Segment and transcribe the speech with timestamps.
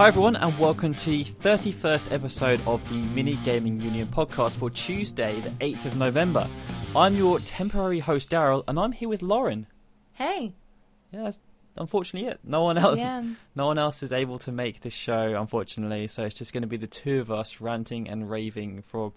[0.00, 4.70] Hi, everyone, and welcome to the 31st episode of the Mini Gaming Union podcast for
[4.70, 6.46] Tuesday, the 8th of November.
[6.96, 9.66] I'm your temporary host, Daryl, and I'm here with Lauren.
[10.14, 10.54] Hey.
[11.12, 11.38] Yeah, that's
[11.76, 12.40] unfortunately it.
[12.42, 13.22] No one else, Yeah.
[13.54, 16.06] no one else is able to make this show, unfortunately.
[16.06, 19.12] So it's just going to be the two of us ranting and raving for,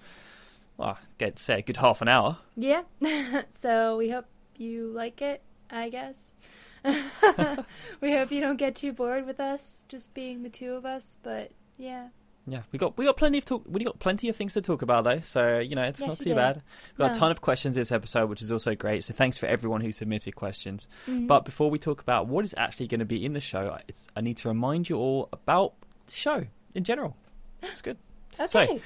[0.76, 2.40] well, get say a good half an hour.
[2.58, 2.82] Yeah.
[3.52, 4.26] so we hope
[4.58, 6.34] you like it, I guess.
[8.02, 11.18] we hope you don't get too bored with us just being the two of us,
[11.24, 12.10] but yeah.
[12.46, 13.64] Yeah, we got we got plenty of talk.
[13.70, 16.18] We got plenty of things to talk about though, so you know it's Yes, not
[16.20, 16.36] too did.
[16.36, 16.62] bad.
[16.92, 19.06] We've got a ton of questions this episode, which is also great.
[19.06, 20.90] So thanks for everyone who submitted questions.
[21.08, 21.26] Mhm.
[21.28, 24.10] But before we talk about what is actually going to be in the show, it's
[24.18, 25.74] I need to remind you all about
[26.08, 27.16] the show in general.
[27.62, 27.98] It's good.
[28.38, 28.46] okay.
[28.48, 28.82] so-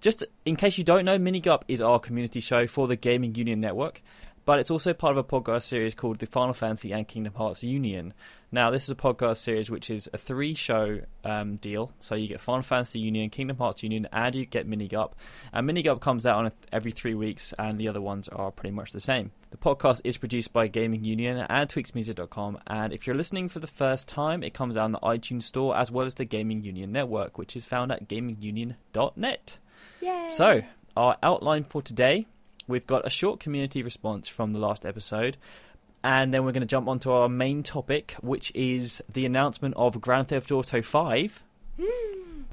[0.00, 3.60] Just in case you don't know, Minigup is our community show for the Gaming Union
[3.60, 4.02] Network,
[4.44, 7.62] but it's also part of a podcast series called the Final Fantasy and Kingdom Hearts
[7.62, 8.12] Union.
[8.50, 11.92] Now, this is a podcast series which is a three show um, deal.
[12.00, 15.12] So you get Final Fantasy Union, Kingdom Hearts Union, and you get Minigup.
[15.52, 18.74] And Minigup comes out on a, every three weeks, and the other ones are pretty
[18.74, 19.30] much the same.
[19.52, 23.66] The podcast is produced by Gaming Union and TweaksMusic.com, and if you're listening for the
[23.66, 26.90] first time, it comes out on the iTunes Store as well as the Gaming Union
[26.90, 29.58] Network, which is found at gamingunion.net.
[30.00, 30.28] Yay.
[30.30, 30.62] So,
[30.96, 32.26] our outline for today
[32.72, 35.36] we've got a short community response from the last episode,
[36.02, 40.00] and then we're going to jump onto our main topic, which is the announcement of
[40.00, 41.44] Grand Theft Auto 5.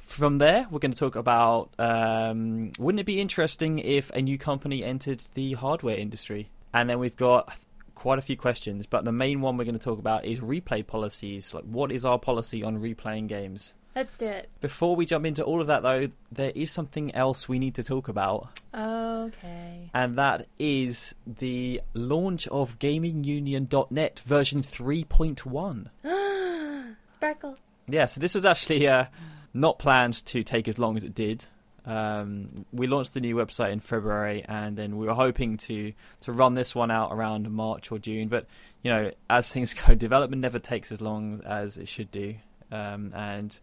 [0.01, 4.37] From there, we're going to talk about um, wouldn't it be interesting if a new
[4.37, 6.49] company entered the hardware industry?
[6.73, 7.57] And then we've got
[7.95, 10.85] quite a few questions, but the main one we're going to talk about is replay
[10.85, 11.53] policies.
[11.53, 13.75] Like, what is our policy on replaying games?
[13.99, 14.49] Let's do it.
[14.61, 17.83] Before we jump into all of that, though, there is something else we need to
[17.83, 19.91] talk about, Okay.
[19.93, 25.87] and that is the launch of GamingUnion.net version 3.1.
[27.09, 27.57] Sparkle.
[27.89, 29.07] Yeah, so this was actually uh,
[29.53, 31.43] not planned to take as long as it did.
[31.83, 36.31] Um, we launched the new website in February, and then we were hoping to to
[36.31, 38.29] run this one out around March or June.
[38.29, 38.45] But
[38.81, 42.35] you know, as things go, development never takes as long as it should do.
[42.71, 43.59] Um, and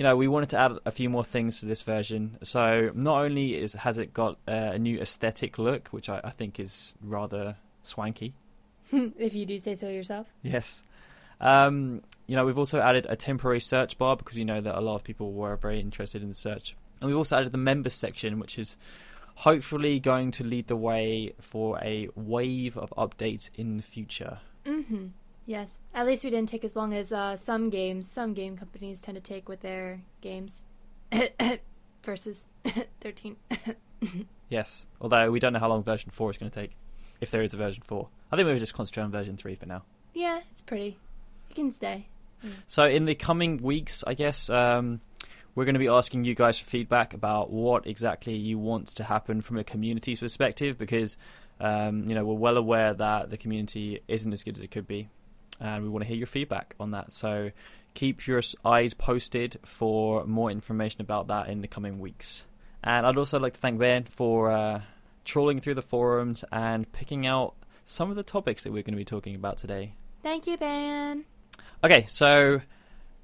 [0.00, 2.38] you know, we wanted to add a few more things to this version.
[2.42, 6.30] So not only is has it got uh, a new aesthetic look, which I, I
[6.30, 8.32] think is rather swanky.
[8.92, 10.26] if you do say so yourself.
[10.42, 10.84] Yes.
[11.38, 14.80] Um, you know, we've also added a temporary search bar because we know that a
[14.80, 16.74] lot of people were very interested in the search.
[17.02, 18.78] And we've also added the members section, which is
[19.34, 24.38] hopefully going to lead the way for a wave of updates in the future.
[24.64, 25.08] Mm-hmm.
[25.46, 25.80] Yes.
[25.94, 29.16] At least we didn't take as long as uh, some games, some game companies tend
[29.16, 30.64] to take with their games.
[32.04, 32.46] Versus
[33.00, 33.36] 13.
[34.48, 34.86] Yes.
[35.00, 36.72] Although we don't know how long version 4 is going to take,
[37.20, 38.08] if there is a version 4.
[38.32, 39.82] I think we'll just concentrate on version 3 for now.
[40.14, 40.98] yeah, it's pretty.
[41.50, 42.08] You can stay.
[42.66, 45.00] So in the coming weeks, I guess um,
[45.54, 49.04] we're going to be asking you guys for feedback about what exactly you want to
[49.04, 51.16] happen from a community's perspective, because
[51.60, 54.88] um, you know we're well aware that the community isn't as good as it could
[54.88, 55.10] be,
[55.60, 57.12] and we want to hear your feedback on that.
[57.12, 57.50] So
[57.94, 62.44] keep your eyes posted for more information about that in the coming weeks.
[62.82, 64.82] And I'd also like to thank Ben for uh,
[65.24, 67.54] trawling through the forums and picking out
[67.84, 69.94] some of the topics that we're going to be talking about today.
[70.22, 71.24] Thank you, Ben.
[71.82, 72.60] Okay, so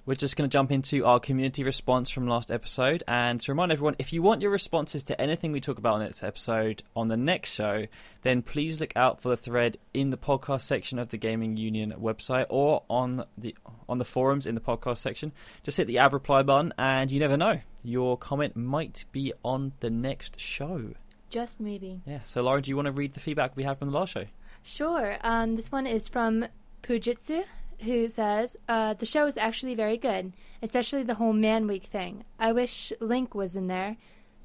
[0.07, 3.03] we're just going to jump into our community response from last episode.
[3.09, 6.07] And to remind everyone, if you want your responses to anything we talk about in
[6.07, 7.87] this episode on the next show,
[8.23, 11.93] then please look out for the thread in the podcast section of the Gaming Union
[12.01, 13.57] website or on the
[13.89, 15.33] on the forums in the podcast section.
[15.65, 19.73] Just hit the add reply button, and you never know, your comment might be on
[19.81, 20.93] the next show.
[21.31, 22.01] Just maybe.
[22.07, 22.23] Yeah.
[22.23, 24.25] So, Lauren, do you want to read the feedback we had from the last show?
[24.63, 25.17] Sure.
[25.23, 26.47] Um, this one is from
[26.83, 27.45] Pujitsu,
[27.83, 30.33] who says, uh, The show is actually very good,
[30.63, 32.25] especially the whole Man Week thing.
[32.39, 33.97] I wish Link was in there.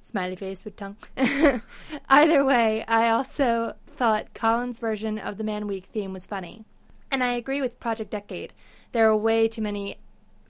[0.04, 0.98] Smiley face with tongue.
[2.10, 6.66] Either way, I also thought Colin's version of the Man Week theme was funny.
[7.12, 8.54] And I agree with Project Decade.
[8.94, 9.98] There are way too many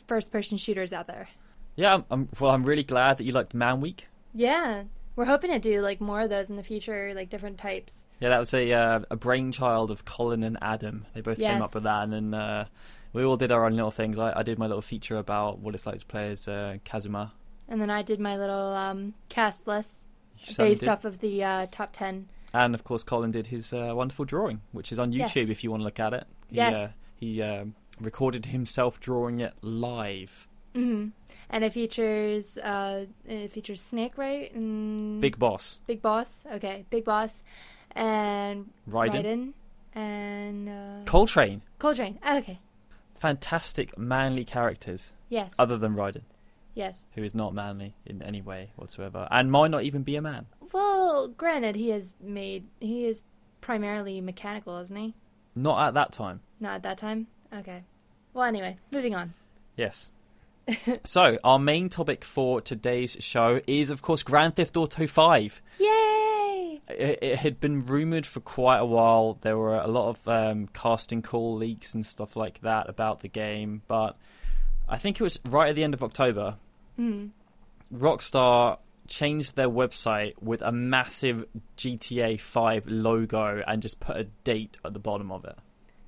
[0.07, 1.28] first person shooters out there.
[1.75, 1.95] Yeah.
[1.95, 4.07] I'm, I'm, well, I'm really glad that you liked Man Week.
[4.33, 4.83] Yeah.
[5.16, 8.06] We're hoping to do like more of those in the future, like different types.
[8.19, 11.06] Yeah, that was a uh, a brainchild of Colin and Adam.
[11.13, 12.66] They both came up with that, and then uh,
[13.13, 14.18] we all did our own little things.
[14.18, 17.34] I, I did my little feature about what it's like to play as uh, Kazuma.
[17.68, 20.08] And then I did my little um, cast list
[20.58, 20.90] based did.
[20.90, 22.28] off of the uh, top 10.
[22.54, 25.34] And of course, Colin did his uh, wonderful drawing, which is on Yes.
[25.34, 26.25] YouTube if you want to look at it.
[26.50, 26.75] He, Yes.
[26.75, 30.48] uh, he um recorded himself drawing it live.
[30.73, 31.07] Hmm
[31.50, 34.53] And it features uh, it features Snake, right?
[34.56, 36.44] And Big Boss, Big Boss.
[36.53, 37.41] Okay, Big Boss,
[37.95, 39.53] and Raiden, Raiden,
[39.94, 41.62] and uh, Coltrane.
[41.79, 42.19] Coltrane.
[42.25, 42.59] Oh, okay.
[43.15, 45.53] Fantastic manly characters, Yes.
[45.59, 46.23] other than Raiden.
[46.73, 47.03] Yes.
[47.15, 50.45] who is not manly in any way whatsoever, and might not even be a man.
[50.71, 52.63] Well, granted, he is made.
[52.79, 53.23] He is
[53.59, 55.13] primarily mechanical, isn't he?
[55.53, 56.39] Not at that time.
[56.62, 57.27] Not at that time.
[57.53, 57.83] Okay.
[58.33, 59.33] Well, anyway, moving on.
[59.75, 60.13] Yes.
[61.03, 65.62] so our main topic for today's show is, of course, Grand Theft Auto Five.
[65.79, 66.81] Yay!
[66.89, 69.38] It, it had been rumored for quite a while.
[69.41, 73.27] There were a lot of um, casting call leaks and stuff like that about the
[73.27, 74.18] game, but
[74.89, 76.57] I think it was right at the end of October.
[76.97, 77.27] Hmm.
[77.94, 78.77] Rockstar
[79.07, 81.45] changed their website with a massive
[81.77, 85.57] GTA 5 logo and just put a date at the bottom of it.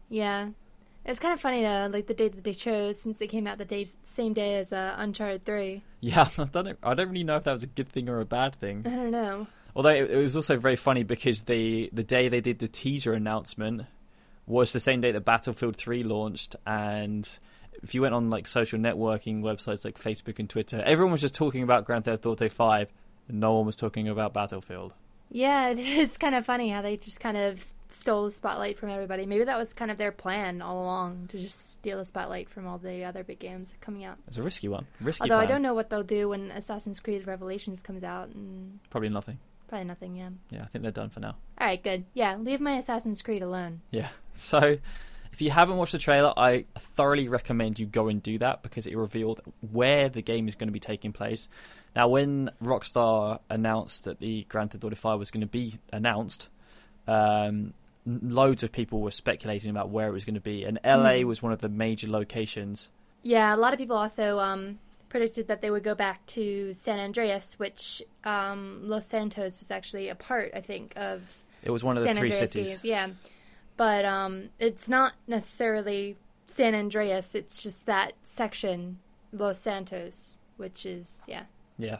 [0.10, 0.50] Yeah.
[1.06, 3.58] It's kind of funny though, like the date that they chose, since they came out
[3.58, 5.84] the day, same day as uh, Uncharted Three.
[6.00, 8.26] Yeah, I don't, I don't really know if that was a good thing or a
[8.26, 8.84] bad thing.
[8.86, 9.48] I don't know.
[9.76, 13.14] Although it, it was also very funny because the the day they did the teaser
[13.14, 13.84] announcement
[14.46, 17.40] was the same day that Battlefield 3 launched and
[17.82, 21.34] if you went on like social networking websites like Facebook and Twitter, everyone was just
[21.34, 22.92] talking about Grand Theft Auto 5
[23.30, 24.94] and no one was talking about Battlefield.
[25.30, 28.90] Yeah, it is kind of funny how they just kind of stole the spotlight from
[28.90, 29.25] everybody.
[29.25, 32.68] Maybe that was kind of their plan all along to just steal the spotlight from
[32.68, 34.18] all the other big games coming out.
[34.28, 34.86] It's a risky one.
[35.01, 38.80] Risky Although I don't know what they'll do when Assassin's Creed Revelations comes out, and
[38.90, 39.38] Probably nothing.
[39.68, 40.16] probably nothing.
[40.16, 40.30] Yeah.
[40.50, 41.36] Yeah, I think they're done for now.
[41.60, 42.06] All right, good.
[42.13, 43.81] Yeah, leave my Assassin's Creed alone.
[43.92, 44.10] Yeah.
[44.36, 44.78] So,
[45.31, 46.66] if you haven't watched the trailer, I
[46.96, 49.42] thoroughly recommend you go and do that because it revealed
[49.72, 51.48] where the game is going to be taking place.
[51.96, 56.50] Now, when Rockstar announced that the Grand Theft Auto 5 was going to be announced,
[57.07, 57.74] um,
[58.06, 61.26] loads of people were speculating about where it was going to be, and LA Mm.
[61.26, 62.90] was one of the major locations.
[63.22, 64.80] Yeah, a lot of people also um,
[65.10, 70.10] predicted that they would go back to San Andreas, which um, Los Santos was actually
[70.10, 72.70] a part, I think, of It was one of the San three Andreas cities.
[72.72, 72.84] games.
[72.84, 73.08] Yeah,
[73.78, 76.18] but um, it's not necessarily
[76.48, 77.36] San Andreas.
[77.36, 79.00] It's just that section,
[79.32, 81.44] Los Santos, which is yeah.
[81.78, 81.98] Yeah.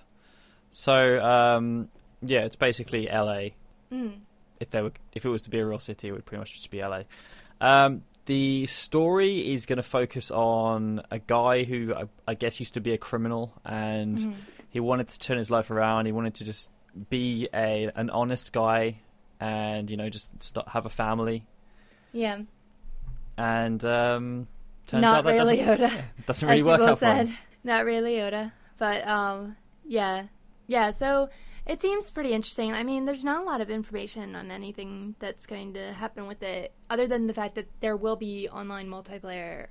[0.72, 1.88] So, um,
[2.22, 3.50] yeah, it's basically LA.
[3.92, 4.20] Mm.
[4.64, 6.54] If there were if it was to be a real city, it would pretty much
[6.56, 7.04] just be LA.
[7.62, 12.74] Um, the story is going to focus on a guy who I, I guess used
[12.76, 14.34] to be a criminal, and Mhm.
[14.70, 16.06] he wanted to turn his life around.
[16.08, 16.70] He wanted to just
[17.10, 19.00] be a an honest guy,
[19.40, 21.46] and you know just start, have a family.
[22.14, 22.42] Yeah,
[23.38, 24.48] And um,
[24.88, 26.02] turns not out that Ray doesn't, Liotta.
[26.28, 27.38] doesn't really as work out for said, him.
[27.64, 28.52] not Ray Liotta.
[28.78, 29.56] But um,
[29.86, 30.24] yeah,
[30.68, 30.92] yeah.
[30.92, 31.30] So
[31.66, 32.74] it seems pretty interesting.
[32.74, 36.44] I mean, there's not a lot of information on anything that's going to happen with
[36.44, 39.68] it, other than the fact that there will be online multiplayer.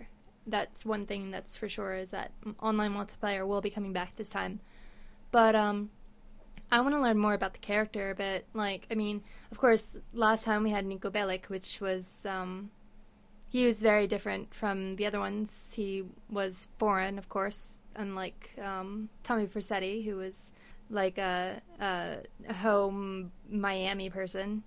[0.46, 4.30] That's one thing that's for sure is that online multiplayer will be coming back this
[4.30, 4.60] time.
[5.30, 5.90] But um,
[6.70, 8.14] I want to learn more about the character.
[8.16, 12.70] But like, I mean, of course, last time we had Niko Bellic, which was um,
[13.50, 15.74] he was very different from the other ones.
[15.76, 20.52] He was foreign, of course, unlike um, Tommy Vercetti, who was
[20.92, 22.18] like a, a,
[22.52, 24.62] home Miami person.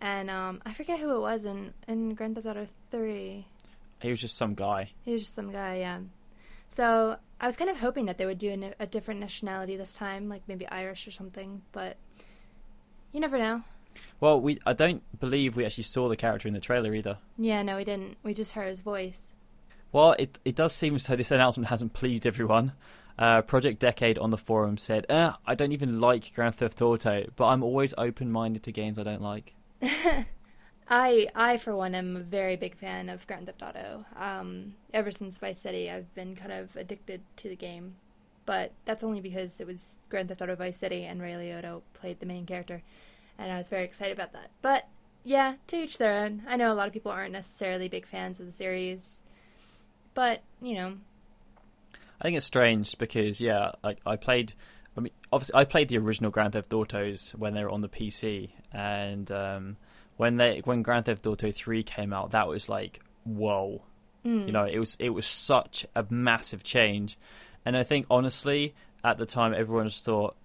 [0.00, 3.46] And um, I forget who it was in, in Grand Theft Auto 3.
[4.00, 4.90] He was just some guy.
[5.02, 6.00] He was just some guy, yeah.
[6.68, 9.94] So I was kind of hoping that they would do a, a different nationality this
[9.94, 11.96] time, like maybe Irish or something, but
[13.12, 13.62] you never know.
[14.20, 17.18] Well, we I don't believe we actually saw the character in the trailer either.
[17.38, 18.16] Yeah, no, we didn't.
[18.22, 19.34] We just heard his voice.
[19.92, 21.14] Well, it it does seem so.
[21.14, 22.72] This announcement hasn't pleased everyone.
[23.18, 27.26] Uh, Project Decade on the forum said, eh, "I don't even like Grand Theft Auto,
[27.36, 29.54] but I'm always open-minded to games I don't like."
[30.88, 34.04] I, I for one, am a very big fan of Grand Theft Auto.
[34.16, 37.94] Um, ever since Vice City, I've been kind of addicted to the game,
[38.46, 42.20] but that's only because it was Grand Theft Auto Vice City and Ray Liotta played
[42.20, 42.82] the main character,
[43.38, 44.50] and I was very excited about that.
[44.60, 44.88] But
[45.22, 46.42] yeah, to each their own.
[46.46, 49.22] I know a lot of people aren't necessarily big fans of the series,
[50.12, 50.96] but you know,
[52.28, 54.54] think it's strange because yeah, like I played.
[54.96, 57.88] I mean, obviously, I played the original Grand Theft Autos when they were on the
[57.88, 59.76] PC, and um,
[60.16, 63.82] when they when Grand Theft Auto Three came out, that was like whoa.
[64.24, 67.18] mm, You know, it was it was such a massive change,
[67.64, 70.36] and I think honestly, at the time, everyone just thought,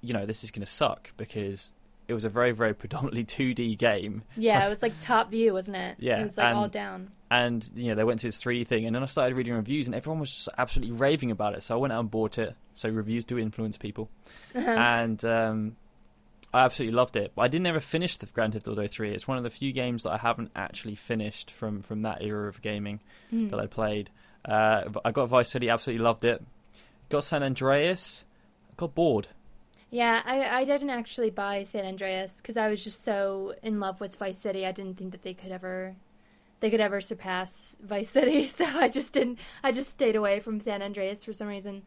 [0.00, 1.72] you know, this is going to suck because
[2.10, 5.76] it was a very very predominantly 2D game, yeah, it was like top view, wasn't
[5.76, 5.96] it?
[5.98, 7.10] Yeah, it was like and- all down.
[7.30, 9.86] and you know they went to this 3D thing, and then I started reading reviews,
[9.86, 11.62] and everyone was just absolutely raving about it.
[11.62, 12.54] So I went out and bought it.
[12.74, 14.08] So reviews do influence people,
[14.54, 15.76] and um,
[16.52, 17.32] I absolutely loved it.
[17.34, 19.12] But I didn't ever finish the Grand Theft Auto 3.
[19.14, 22.48] It's one of the few games that I haven't actually finished from from that era
[22.48, 23.00] of gaming.
[23.32, 23.50] Mm.
[23.50, 24.10] that I played.
[24.44, 26.42] Uh, I got Vice City, absolutely loved it.
[27.10, 28.24] Got San Andreas,
[28.76, 29.28] got bored.
[29.90, 34.00] Yeah, I, I didn't actually buy San Andreas because I was just so in love
[34.00, 34.64] with Vice City.
[34.64, 35.96] I didn't think that they could ever
[36.60, 39.38] they could ever surpass Vice City, so I just didn't.
[39.64, 41.82] I just stayed away from San Andreas for some reason.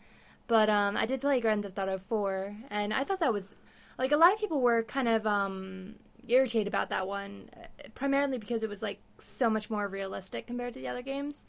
[0.48, 3.55] But um, I did play Grand Theft Auto 4, and I thought that was
[3.98, 5.95] like a lot of people were kind of um,
[6.27, 10.74] irritated about that one, uh, primarily because it was like so much more realistic compared
[10.74, 11.45] to the other games.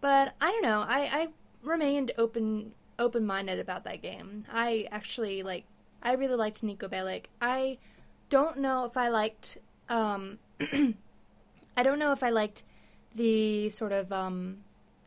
[0.00, 0.84] But I don't know.
[0.86, 1.28] I, I
[1.62, 4.46] remained open open minded about that game.
[4.52, 5.64] I actually like.
[6.04, 7.26] I really liked Niko Bellic.
[7.40, 7.78] I
[8.28, 9.58] don't know if I liked.
[9.88, 10.38] Um,
[11.76, 12.62] I don't know if I liked
[13.14, 14.58] the sort of um,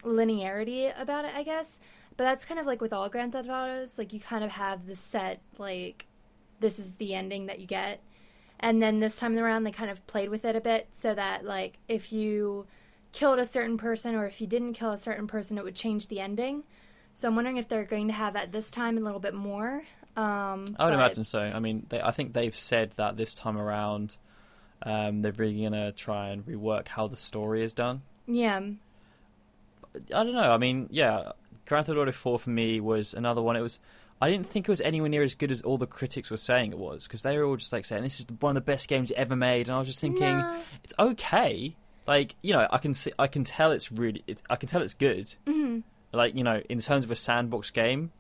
[0.01, 1.32] linearity about it.
[1.36, 1.80] I guess,
[2.16, 3.98] but that's kind of like with all Grand Theft Autos.
[3.98, 6.08] Like you kind of have the set like
[6.60, 8.01] this is the ending that you get,
[8.60, 11.46] and then this time around they kind of played with it a bit so that
[11.46, 12.66] like if you
[13.12, 16.08] killed a certain person or if you didn't kill a certain person, it would change
[16.08, 16.63] the ending.
[17.13, 19.84] So I'm wondering if they're going to have that this time a little bit more.
[20.17, 21.39] Um, I would but- imagine so.
[21.39, 24.17] I mean, they, I think they've said that this time around,
[24.83, 28.01] um, they're really gonna try and rework how the story is done.
[28.27, 28.59] Yeah,
[30.13, 30.51] I don't know.
[30.51, 31.31] I mean, yeah,
[31.65, 33.55] Grand Theft Auto 4 for me was another one.
[33.55, 33.79] It was.
[34.19, 36.71] I didn't think it was anywhere near as good as all the critics were saying
[36.71, 38.88] it was because they were all just like saying this is one of the best
[38.89, 40.59] games ever made, and I was just thinking Nah.
[40.83, 41.75] it's okay.
[42.07, 44.81] Like you know, I can see, I can tell it's really, it's, I can tell
[44.81, 45.36] it's good.
[45.45, 45.83] Mhm.
[46.12, 48.12] Like you know, in terms of a sandbox game,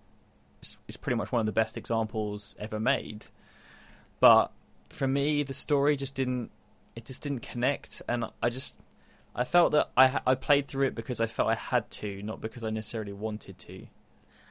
[0.59, 3.27] it's, it's pretty much one of the best examples ever made.
[4.19, 4.51] But
[4.89, 6.51] for me, the story just didn't,
[6.95, 8.75] it just didn't connect, and I just,
[9.35, 12.41] I felt that I I played through it because I felt I had to, not
[12.41, 13.87] because I necessarily wanted to.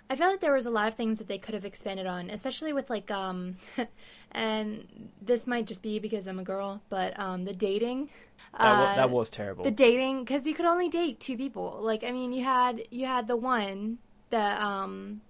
[0.08, 2.30] I felt like there was a lot of things that they could have expanded on,
[2.30, 3.56] especially with like um,
[4.30, 8.10] and this might just be because I'm a girl, but um, the dating.
[8.58, 9.64] That, wa- uh, that was terrible.
[9.64, 11.80] the dating because you could only date two people.
[11.80, 13.98] Like I mean, you had you had the one
[14.30, 15.22] that um,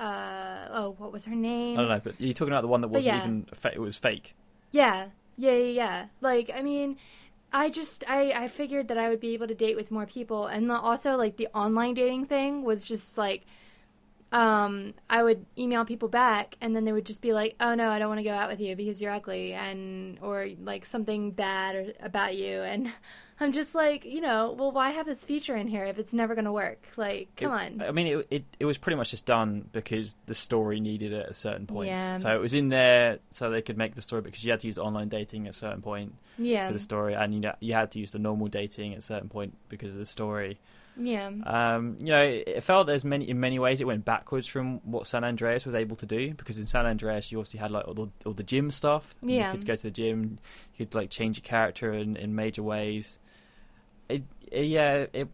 [0.00, 1.78] uh oh, what was her name?
[1.78, 3.22] I don't know, but you're talking about the one that wasn't yeah.
[3.22, 4.34] even, fa- it was fake.
[4.70, 6.06] Yeah, yeah, yeah, yeah.
[6.20, 6.96] Like, I mean,
[7.52, 10.46] I just I I figured that I would be able to date with more people,
[10.46, 13.44] and also like the online dating thing was just like,
[14.32, 17.90] um, I would email people back, and then they would just be like, "Oh no,
[17.90, 21.32] I don't want to go out with you because you're ugly," and or like something
[21.32, 22.92] bad or, about you, and
[23.42, 26.34] I'm just like, you know, well, why have this feature in here if it's never
[26.34, 26.86] gonna work?
[26.98, 27.88] Like, come It- on.
[27.88, 31.24] I mean, it, it it was pretty much just done because the story needed it
[31.24, 31.88] at a certain point.
[31.88, 32.16] Yeah.
[32.16, 34.66] So it was in there so they could make the story because you had to
[34.66, 37.72] use online dating at a certain point yeah, for the story, and you know, you
[37.72, 40.58] had to use the normal dating at a certain point because of the story.
[40.98, 44.46] yeah, Um, you know, it, it felt there's many in many ways it went backwards
[44.48, 47.70] from what San Andreas was able to do because in San Andreas you obviously had
[47.70, 49.14] like all the, all the gym stuff.
[49.22, 49.52] Yeah.
[49.52, 50.38] you could go to the gym,
[50.76, 53.18] you could like change your character in, in major ways.
[54.10, 55.28] It, it yeah, it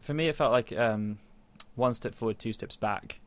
[0.00, 1.18] for me it felt like um,
[1.74, 3.20] one step forward, two steps back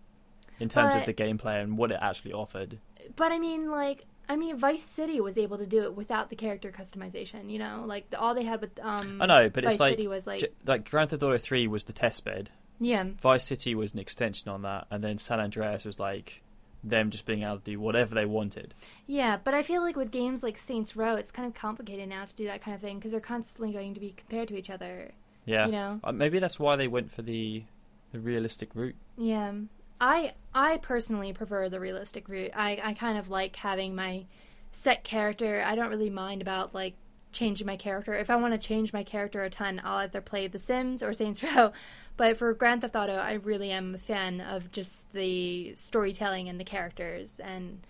[0.59, 2.79] in terms But- of the gameplay and what it actually offered.
[3.15, 6.35] But I mean, like, I mean, Vice City was able to do it without the
[6.35, 7.51] character customization.
[7.51, 9.21] You know, like the, all they had with um.
[9.21, 11.67] I know, but Vice it's like City was like, j- like Grand Theft Auto Three
[11.67, 12.49] was the test bed.
[12.79, 16.41] yeah, Vice City was an extension on that, and then San Andreas was like
[16.87, 18.73] them just being able to do whatever they wanted.
[19.07, 19.37] yeah.
[19.43, 22.35] But I feel like with games like Saints Row, it's kind of complicated now to
[22.35, 25.11] do that kind of thing because they're constantly going to be compared to each other.
[25.45, 27.63] Yeah, You know, Uh, maybe that's why they went for the
[28.11, 28.95] the realistic route.
[29.17, 29.51] yeah.
[29.99, 32.51] I I personally prefer the realistic route.
[32.55, 34.25] I I kind of like having my
[34.71, 35.63] set character.
[35.65, 36.95] I don't really mind about like
[37.35, 38.15] changing my character.
[38.15, 41.13] If I want to change my character a ton, I'll either play The Sims or
[41.13, 41.71] Saints Row.
[42.17, 46.59] But for Grand Theft Auto, I really am a fan of just the storytelling and
[46.59, 47.85] the characters, and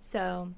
[0.00, 0.52] so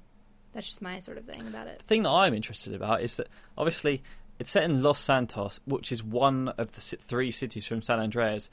[0.53, 1.79] that's just my sort of thing about it.
[1.79, 4.03] The thing that I'm interested about is that obviously
[4.39, 8.49] it's set in Los Santos, which is one of the three cities from San Andreas,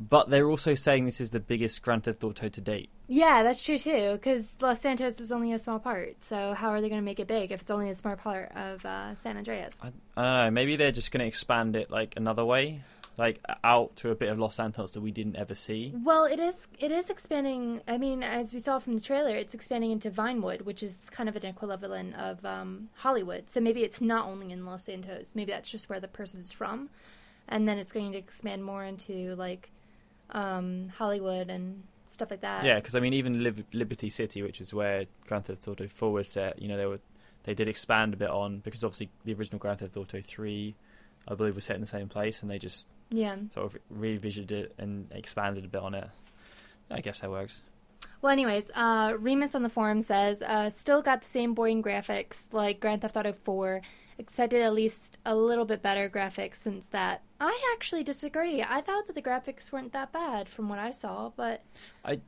[0.00, 2.88] but they're also saying this is the biggest Grand Theft Auto to date.
[3.06, 4.12] Yeah, that's true too.
[4.12, 7.20] Because Los Santos was only a small part, so how are they going to make
[7.20, 9.78] it big if it's only a small part of uh, San Andreas?
[9.82, 10.50] I, I don't know.
[10.52, 12.82] Maybe they're just going to expand it like another way,
[13.18, 15.92] like out to a bit of Los Santos that we didn't ever see.
[16.02, 17.82] Well, it is it is expanding.
[17.86, 21.28] I mean, as we saw from the trailer, it's expanding into Vinewood, which is kind
[21.28, 23.50] of an equivalent of um, Hollywood.
[23.50, 25.36] So maybe it's not only in Los Santos.
[25.36, 26.88] Maybe that's just where the person's from,
[27.48, 29.70] and then it's going to expand more into like
[30.32, 32.64] um, Hollywood and stuff like that.
[32.64, 36.12] Yeah, because I mean, even Lib- Liberty City, which is where Grand Theft Auto 4
[36.12, 37.00] was set, you know, they were
[37.44, 40.74] they did expand a bit on because obviously the original Grand Theft Auto 3,
[41.28, 43.36] I believe, was set in the same place, and they just yeah.
[43.54, 46.08] sort of revisited it and expanded a bit on it.
[46.90, 47.62] I guess that works.
[48.22, 52.52] Well, anyways, uh, Remus on the forum says, uh, still got the same boring graphics
[52.52, 53.80] like Grand Theft Auto 4.
[54.20, 57.22] Expected at least a little bit better graphics since that.
[57.40, 58.62] I actually disagree.
[58.62, 61.62] I thought that the graphics weren't that bad from what I saw, but
[62.04, 62.20] I-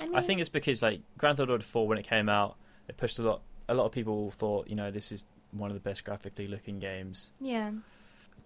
[0.00, 2.56] I, mean, I think it's because like Grand Theft Auto 4 when it came out,
[2.88, 3.42] it pushed a lot.
[3.68, 6.78] A lot of people thought, you know, this is one of the best graphically looking
[6.78, 7.30] games.
[7.40, 7.72] yeah,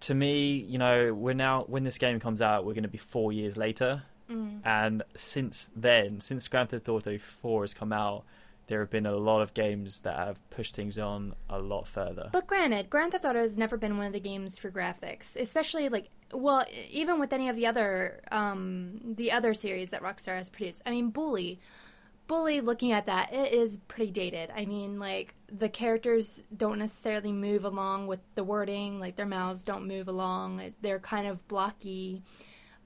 [0.01, 2.97] To me, you know, we're now when this game comes out, we're going to be
[2.97, 4.59] four years later, Mm.
[4.65, 8.25] And since then, since Grand Theft Auto 4 has come out,
[8.67, 12.29] there have been a lot of games that have pushed things on a lot further.
[12.31, 15.89] But granted, Grand Theft Auto has never been one of the games for graphics, especially
[15.89, 20.49] like well, even with any of the other um, the other series that Rockstar has
[20.49, 20.83] produced.
[20.85, 21.59] I mean, Bully,
[22.27, 22.59] Bully.
[22.59, 24.51] Looking at that, it is pretty dated.
[24.53, 29.63] I mean, like the characters don't necessarily move along with the wording, like their mouths
[29.63, 30.73] don't move along.
[30.81, 32.23] They're kind of blocky,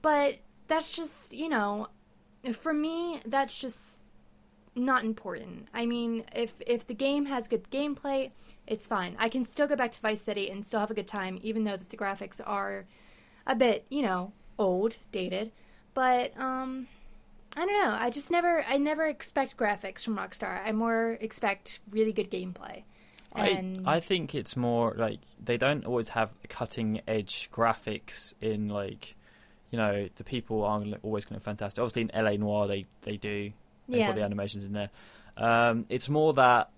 [0.00, 1.88] but that's just you know,
[2.52, 4.01] for me, that's just
[4.74, 5.68] not important.
[5.74, 8.30] I mean, if if the game has good gameplay,
[8.66, 9.16] it's fine.
[9.18, 11.64] I can still go back to Vice City and still have a good time, even
[11.64, 12.86] though that the graphics are
[13.46, 15.52] a bit, you know, old, dated.
[15.94, 16.86] But um,
[17.56, 17.96] I don't know.
[17.98, 20.64] I just never, I never expect graphics from Rockstar.
[20.64, 22.84] I more expect really good gameplay.
[23.34, 28.68] And I I think it's more like they don't always have cutting edge graphics in
[28.68, 29.16] like
[29.70, 31.80] you know the people aren't always going to be fantastic.
[31.80, 33.52] Obviously in LA Noire they they do
[33.88, 34.90] they've yeah, got the animations in there.
[35.36, 36.70] Um, it's more that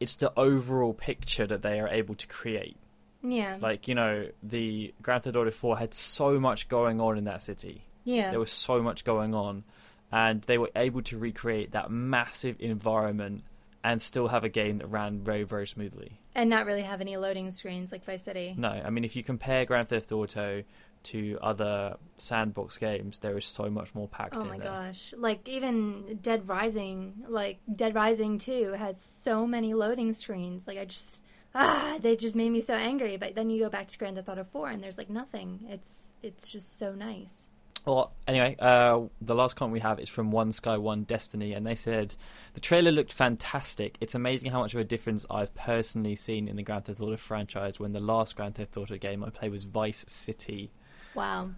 [0.00, 2.76] it's the overall picture that they are able to create.
[3.22, 7.24] yeah, Like you know the Grand Theft Auto 4 had so much going on in
[7.24, 7.84] that city.
[8.04, 9.64] yeah, There was so much going on,
[10.12, 13.44] and they were able to recreate that massive environment
[13.82, 16.20] and still have a game that ran very very smoothly.
[16.34, 18.54] and not really have any loading screens like Vice City.
[18.56, 20.62] No, I mean if you compare Grand Theft Auto
[21.04, 24.66] to other sandbox games, there is so much more packed Oh in my there.
[24.68, 25.14] gosh!
[25.16, 30.66] Like even Dead Rising, like Dead Rising Two, has so many loading screens.
[30.66, 31.20] Like I just
[31.54, 33.16] ah, they just made me so angry.
[33.16, 35.60] But then you go back to Grand Theft Auto Four, and there's like nothing.
[35.68, 37.48] It's it's just so nice.
[37.86, 41.66] Well, anyway, uh, the last comment we have is from One Sky One Destiny, and
[41.66, 42.14] they said
[42.54, 43.98] the trailer looked fantastic.
[44.00, 47.18] It's amazing how much of a difference I've personally seen in the Grand Theft Auto
[47.18, 47.78] franchise.
[47.78, 50.72] When the last Grand Theft Auto game I played was Vice City.
[51.14, 51.50] Wow.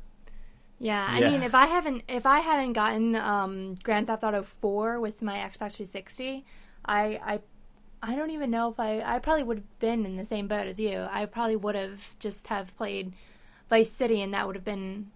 [0.79, 1.31] Yeah, I Yeah.
[1.31, 5.37] mean, if I haven't, if I hadn't gotten um, Grand Theft Auto Four with my
[5.38, 6.45] Xbox 360,
[6.85, 7.40] I, I,
[8.03, 10.66] I don't even know if I, I probably would have been in the same boat
[10.66, 11.07] as you.
[11.11, 13.14] I probably would have just have played
[13.71, 15.11] Vice City, and that would have been,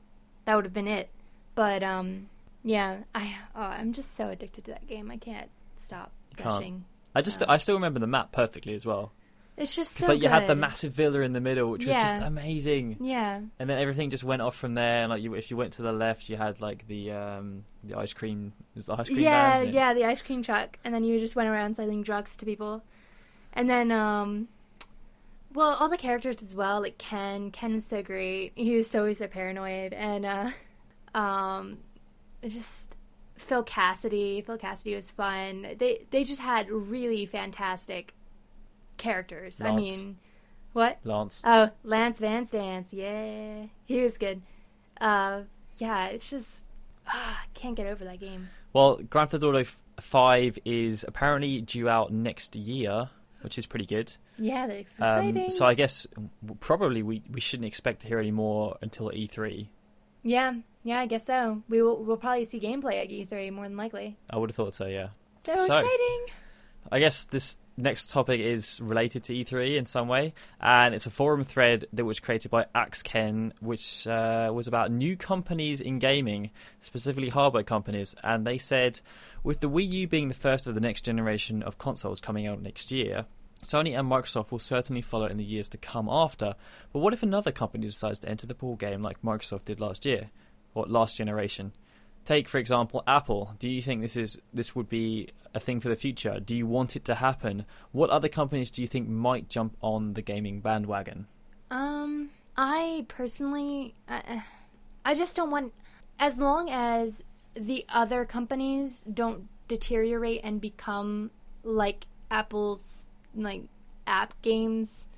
[0.47, 1.11] that would have been it.
[1.55, 2.31] But um,
[2.63, 5.11] yeah, I, oh, I'm just so addicted to that game.
[5.11, 6.85] I can't stop gushing.
[7.15, 7.51] I just Yeah.
[7.51, 9.13] I still remember the map perfectly as well
[9.61, 12.17] It's just so like you had the massive villa in the middle, which was just
[12.17, 12.97] amazing.
[12.99, 15.03] Yeah, And then everything just went off from there.
[15.03, 17.99] And like you, if you went to the left, you had like the um the
[17.99, 18.55] ice cream.
[18.75, 21.51] Was the ice cream yeah, yeah, the ice cream truck, and then you just went
[21.51, 22.83] around selling drugs to people,
[23.53, 24.49] and then um,
[25.53, 27.51] well, all the characters as well, like Ken.
[27.51, 28.53] Ken is so great.
[28.55, 30.51] He was so so paranoid, and uh,
[31.15, 31.79] um,
[32.49, 32.97] just
[33.37, 34.41] Phil Cassidy.
[34.41, 35.67] Phil Cassidy was fun.
[35.77, 38.15] They they just had really fantastic
[39.01, 39.61] characters.
[39.61, 40.19] I mean,
[40.73, 40.99] what?
[41.05, 41.43] Lance.
[41.45, 42.93] Oh, Lance Van Stance.
[42.93, 44.43] Yeah, he was good.
[45.01, 45.43] Uh,
[45.79, 46.65] yeah, it's just
[47.07, 48.49] ah, can't get over that game.
[48.73, 49.65] Well, Grand Theft Auto
[50.01, 53.11] Five is apparently due out next year,
[53.43, 54.15] which is pretty good.
[54.39, 55.51] Yeah, that's Um, exciting.
[55.51, 56.07] so I guess
[56.61, 59.67] probably we, we shouldn't expect to hear any more until E E3.
[60.23, 61.63] yeah, yeah, I guess so.
[61.69, 64.17] We will we'll probably see gameplay at E3 more than likely.
[64.31, 64.87] I would have thought so.
[64.87, 65.09] Yeah.
[65.45, 66.27] So, So- exciting!
[66.93, 71.11] I guess this next topic is related to E3 in some way, and it's a
[71.11, 76.51] forum thread that was created by AxeKen, which uh, was about new companies in gaming,
[76.81, 78.15] specifically hardware companies.
[78.23, 79.01] And they said,
[79.43, 82.61] with the Wii U being the first of the next generation of consoles coming out
[82.61, 83.27] next year,
[83.63, 86.55] Sony and Microsoft will certainly follow in the years to come after.
[86.93, 90.07] But what if another company decides to enter the pool game like Microsoft did last
[90.07, 90.31] year,
[90.75, 91.73] or last generation?
[92.25, 93.55] Take for example Apple.
[93.59, 96.41] Do you think this is this would be a thing for the future?
[96.41, 97.65] Do you want it to happen?
[97.93, 101.27] What other companies do you think might jump on the gaming bandwagon?
[101.71, 104.45] Um, I personally, I,
[105.05, 105.73] I just don't want.
[106.19, 111.31] As long as the other companies don't deteriorate and become
[111.63, 113.63] like Apple's like
[114.07, 115.09] app games,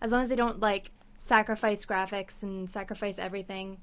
[0.00, 3.78] as long as they don't like sacrifice graphics and sacrifice everything,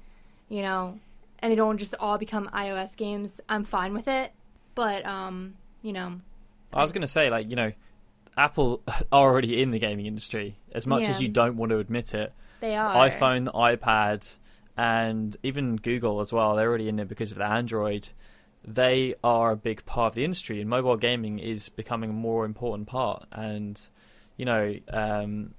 [0.48, 0.98] you know,
[1.40, 4.32] and they don't just all become iOS games, I'm fine with it.
[4.74, 6.20] But um, you know,
[6.72, 7.72] I was going to say, like you know,
[8.36, 10.56] Apple are already in the gaming industry.
[10.72, 14.36] As much as you don't want to admit it, they are iPhone, iPad,
[14.76, 16.56] and even Google as well.
[16.56, 18.08] They're already in there because of the Android.
[18.62, 22.44] They are a big part of the industry, and mobile gaming is becoming a more
[22.44, 23.26] important part.
[23.32, 23.80] And
[24.36, 25.54] you know, um,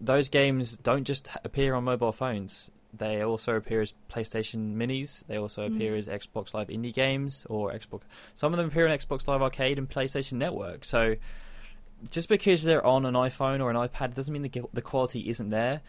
[0.00, 2.70] those games don't just appear on mobile phones.
[2.96, 5.22] They also appear as PlayStation Minis.
[5.26, 5.98] They also appear Mhm.
[5.98, 8.02] as Xbox Live indie games or Xbox.
[8.34, 10.84] Some of them appear on Xbox Live Arcade and PlayStation Network.
[10.84, 11.16] So
[12.10, 15.50] just because they're on an iPhone or an iPad doesn't mean the the quality isn't
[15.50, 15.82] there.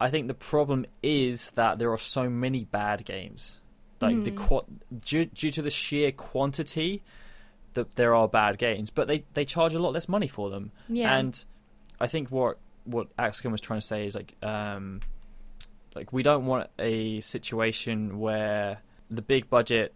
[0.00, 3.58] I think the problem is that there are so many bad games.
[4.00, 4.36] Like the Mhm.
[4.48, 4.66] qu-
[5.04, 7.02] due, due to the sheer quantity
[7.74, 10.72] that there are bad games, but they they charge a lot less money for them.
[10.88, 11.14] Yeah.
[11.18, 11.44] And
[12.00, 15.02] I think what what Axcom was trying to say is like um
[15.94, 19.94] like we don't want a situation where the big budget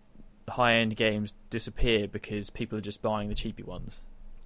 [0.48, 4.02] high end games disappear because people are just buying the cheapy ones.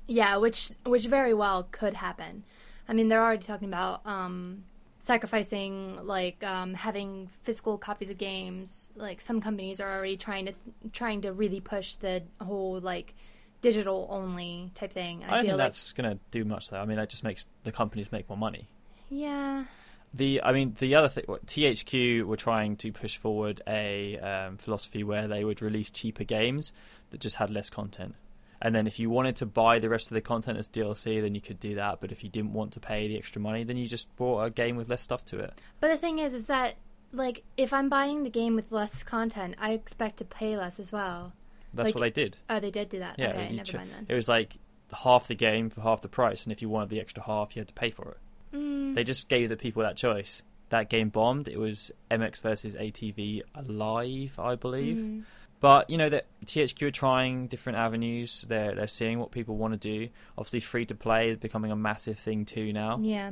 [0.07, 2.45] Yeah, which which very well could happen.
[2.89, 4.65] I mean, they're already talking about um,
[5.01, 8.91] sacrificing like um, having physical copies of games.
[8.97, 10.53] Like some companies are already trying to
[10.93, 13.15] trying to really push the whole like
[13.61, 15.25] digital only type thing.
[15.25, 16.79] I, don't feel think like that's going to do much though.
[16.79, 18.69] I mean, that just makes the companies make more money.
[19.11, 19.65] yeah,
[20.14, 25.05] The I mean the other thing, THQ were trying to push forward a um, philosophy
[25.05, 26.73] where they would release cheaper games
[27.11, 28.14] that just had less content.
[28.61, 31.35] And then if you wanted to buy the rest of the content as DLC, then
[31.35, 32.01] you could do that.
[32.01, 34.51] But if you didn't want to pay the extra money, then you just bought a
[34.51, 35.53] game with less stuff to it.
[35.81, 36.75] but the thing is, is that
[37.12, 40.90] like if I'm buying the game with less content, I expect to pay less as
[40.90, 41.33] well.
[41.75, 42.37] That's Like- what they did.
[42.49, 43.16] Oh, they did do that.
[43.18, 44.07] Yeah, okay, never ch- mind then.
[44.09, 44.57] It was like
[44.92, 47.61] half the game for half the price, and if you wanted the extra half, you
[47.61, 48.16] had to pay for it.
[48.53, 50.43] Mm, They just gave the people that choice.
[50.71, 51.49] That game bombed.
[51.49, 54.97] It was MX versus ATV Alive, I believe.
[54.99, 55.23] mm,
[55.61, 58.45] But you know that THQ are trying different avenues.
[58.49, 60.09] They're they're seeing what people want to do.
[60.37, 62.99] Obviously, free to play is becoming a massive thing too now.
[63.01, 63.31] yeah.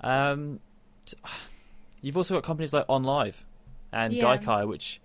[0.00, 0.60] Um,
[2.00, 3.34] you've also got companies like OnLive
[3.92, 4.36] and Yeah.
[4.36, 5.00] Gaikai, which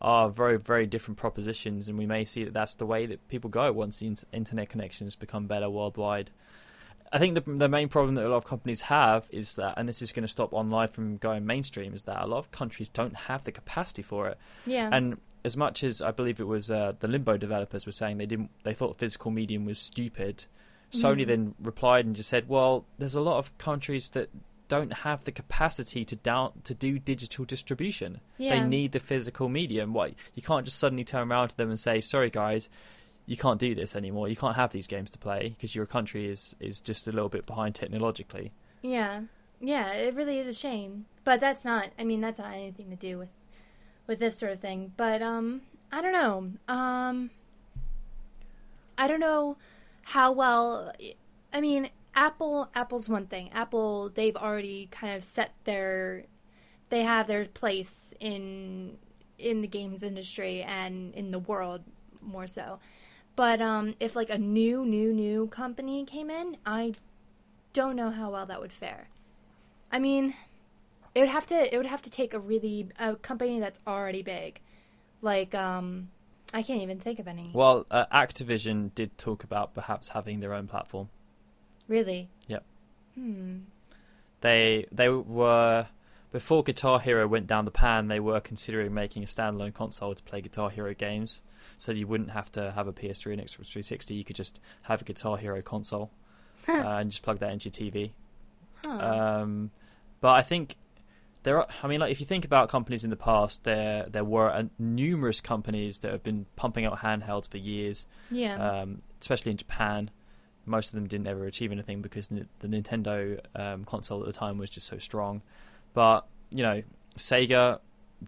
[0.00, 3.48] are very very different propositions, and we may see that that's the way that people
[3.50, 6.30] go once the in- internet connections become better worldwide.
[7.12, 9.88] I think the the main problem that a lot of companies have is that, and
[9.88, 12.88] this is going to stop online from going mainstream, is that a lot of countries
[12.88, 14.38] don't have the capacity for it.
[14.66, 14.88] Yeah.
[14.90, 18.26] And as much as I believe it was uh, the Limbo developers were saying they
[18.26, 20.46] didn't, they thought physical medium was stupid.
[20.92, 21.26] Sony Mhm.
[21.26, 24.28] then replied and just said, "Well, there's a lot of countries that
[24.68, 28.20] don't have the capacity to down to do digital distribution.
[28.38, 28.58] yeah.
[28.60, 29.92] They need the physical medium.
[29.92, 32.70] Why you can't just suddenly turn around to them and say, "Sorry, guys."
[33.32, 34.28] You can't do this anymore.
[34.28, 37.30] You can't have these games to play because your country is, is just a little
[37.30, 38.52] bit behind technologically.
[38.82, 39.22] Yeah,
[39.58, 41.06] yeah, it really is a shame.
[41.24, 41.92] But that's not.
[41.98, 43.30] I mean, that's not anything to do with
[44.06, 44.92] with this sort of thing.
[44.98, 46.74] But um, I don't know.
[46.74, 47.30] Um,
[48.98, 49.56] I don't know
[50.02, 50.92] how well.
[51.54, 52.68] I mean, Apple.
[52.74, 53.48] Apple's one thing.
[53.54, 54.10] Apple.
[54.10, 56.24] They've already kind of set their.
[56.90, 58.98] They have their place in
[59.38, 61.80] in the games industry and in the world
[62.20, 62.78] more so.
[63.34, 66.92] But um, if like a new, new, new company came in, I
[67.72, 69.08] don't know how well that would fare.
[69.90, 70.34] I mean,
[71.14, 74.22] it would have to it would have to take a really a company that's already
[74.22, 74.60] big,
[75.20, 76.08] like um,
[76.54, 77.50] I can't even think of any.
[77.54, 81.08] Well, uh, Activision did talk about perhaps having their own platform.
[81.88, 82.28] Really?
[82.46, 82.64] Yep.
[83.14, 83.56] Hmm.
[84.40, 85.86] they they were
[86.30, 88.08] before Guitar Hero went down the pan.
[88.08, 91.42] They were considering making a standalone console to play Guitar Hero games,
[91.78, 94.14] so you wouldn't have to have a PS3 and Xbox 360.
[94.14, 96.10] You could just have a Guitar Hero console
[96.68, 98.10] uh, and just plug that into your TV.
[98.84, 98.92] Huh.
[98.92, 99.70] Um,
[100.20, 100.76] but I think
[101.42, 101.66] there are.
[101.82, 104.64] I mean, like if you think about companies in the past, there there were uh,
[104.78, 108.80] numerous companies that have been pumping out handhelds for years yeah.
[108.82, 110.10] um, especially in Japan.
[110.64, 114.32] Most of them didn't ever achieve anything because n- the Nintendo um, console at the
[114.32, 115.42] time was just so strong.
[115.92, 116.82] But you know,
[117.16, 117.80] Sega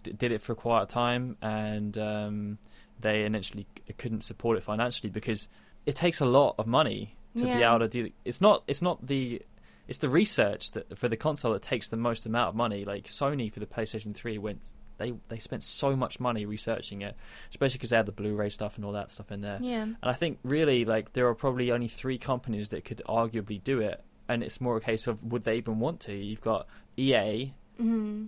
[0.02, 2.58] d- did it for quite a time, and um,
[3.04, 3.66] they initially
[3.98, 5.46] couldn't support it financially because
[5.86, 8.10] it takes a lot of money to be able to do.
[8.24, 8.64] It's not.
[8.66, 9.40] It's not the.
[9.86, 12.84] It's the research that for the console that takes the most amount of money.
[12.84, 14.72] Like Sony for the PlayStation Three went.
[14.96, 17.16] They they spent so much money researching it,
[17.50, 19.58] especially because they had the Blu-ray stuff and all that stuff in there.
[19.60, 19.82] yeah.
[19.82, 23.80] And I think really like there are probably only three companies that could arguably do
[23.80, 26.14] it, and it's more a case of would they even want to?
[26.14, 28.26] You've got EA, hmm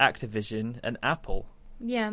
[0.00, 1.46] Activision, and Apple.
[1.80, 2.12] Yeah.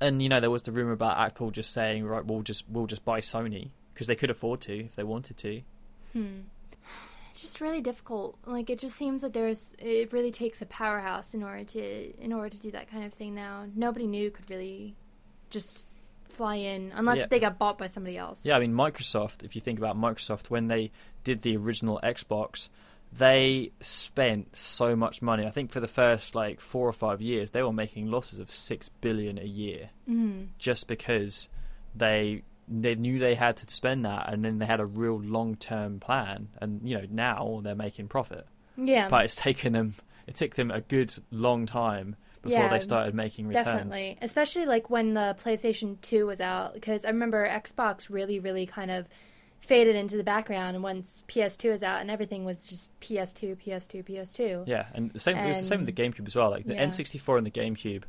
[0.00, 2.86] And you know there was the rumor about Apple just saying right, we'll just we'll
[2.86, 5.62] just buy Sony because they could afford to if they wanted to.
[6.12, 6.40] Hmm.
[7.30, 8.38] It's just really difficult.
[8.46, 12.32] Like it just seems that there's it really takes a powerhouse in order to in
[12.32, 13.66] order to do that kind of thing now.
[13.74, 14.94] Nobody new could really
[15.50, 15.86] just
[16.24, 17.26] fly in unless Yeah.
[17.26, 18.44] they got bought by somebody else.
[18.44, 19.44] Yeah, I mean Microsoft.
[19.44, 20.90] If you think about Microsoft, when they
[21.24, 22.68] did the original Xbox,
[23.18, 25.46] they spent so much money.
[25.46, 28.50] I think for the first like four or five years, they were making losses of
[28.50, 29.90] six billion a year.
[30.08, 30.48] Mm.
[30.58, 31.48] just because
[31.94, 35.54] they they knew they had to spend that and then they had a real long
[35.56, 39.08] term plan and you know now they're making profit Yeah.
[39.08, 39.94] but it's taken them
[40.26, 44.66] it took them a good long time before Yeah, they started making returns Definitely, especially
[44.66, 49.08] like when the PlayStation 2 was out, because I remember Xbox really, really kind of
[49.66, 54.66] faded into the background, once PS2 was out, and everything was just PS2, PS2, PS2.
[54.66, 56.74] yeah and the same it was the same with the GameCube as well like the
[56.74, 56.84] Yeah.
[56.86, 58.04] N64 and the GameCube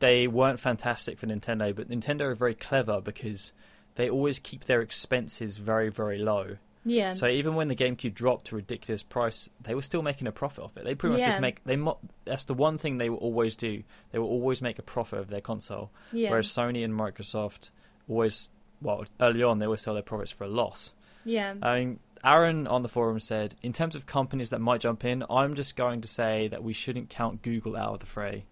[0.00, 3.52] they weren't fantastic for Nintendo, but Nintendo are very clever because
[3.96, 6.56] they always keep their expenses very, very low.
[6.86, 7.12] Yeah.
[7.12, 10.32] So even when the GameCube dropped to a ridiculous price, they were still making a
[10.32, 10.84] profit off it.
[10.84, 11.26] They pretty much Yeah.
[11.32, 11.76] just make they.
[11.76, 13.82] Mo- that's the one thing they will always do.
[14.12, 15.90] They will always make a profit of their console.
[16.12, 16.30] yeah.
[16.30, 17.68] Whereas Sony and Microsoft
[18.08, 18.48] always,
[18.82, 20.92] well, early on they would sell their profits for a loss.
[21.24, 21.54] yeah.
[21.62, 25.24] I mean, Aaron on the forum said, in terms of companies that might jump in,
[25.30, 28.44] I'm just going to say that we shouldn't count Google out of the fray.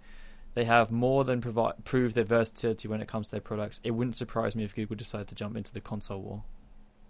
[0.55, 3.81] They have more than provi- proved their versatility when it comes to their products.
[3.85, 6.43] It wouldn't surprise me if Google decided to jump into the console war.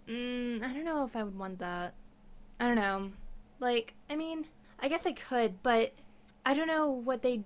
[0.07, 1.93] Mm, I don't know if I would want that.
[2.59, 3.11] I don't know.
[3.59, 4.45] Like, I mean,
[4.79, 5.93] I guess I could, but
[6.45, 7.43] I don't know what they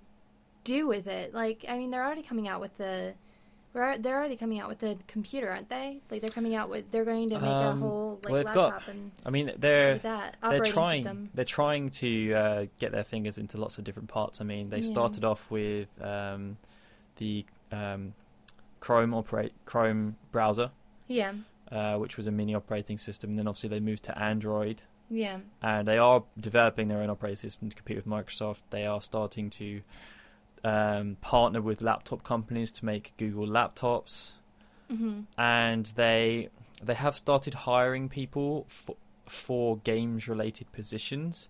[0.64, 1.32] do with it.
[1.32, 3.14] Like, I mean, they're already coming out with the.
[3.74, 6.00] We're- They're already coming out with the computer, aren't they?
[6.10, 6.90] Like they're coming out with.
[6.90, 8.82] They're going to make Um, a whole like well, they've got.
[9.26, 9.94] I mean, they're.
[9.94, 11.30] like that they're trying system.
[11.34, 14.40] they're trying to uh, get their fingers into lots of different parts.
[14.40, 14.86] I mean, they Yeah.
[14.92, 16.56] started off with um,
[17.16, 18.14] the um,
[18.80, 20.70] Chrome operate Chrome browser,
[21.08, 21.32] Yeah,
[21.72, 24.82] uh, which was a mini operating system, and then obviously they moved to Android.
[25.08, 28.58] yeah, and they are developing their own operating system to compete with Microsoft.
[28.70, 29.80] They are starting to
[30.64, 34.32] um, partner with laptop companies to make Google laptops,
[34.88, 36.48] hmm and they
[36.82, 38.96] they have started hiring people for,
[39.26, 41.48] for games related positions.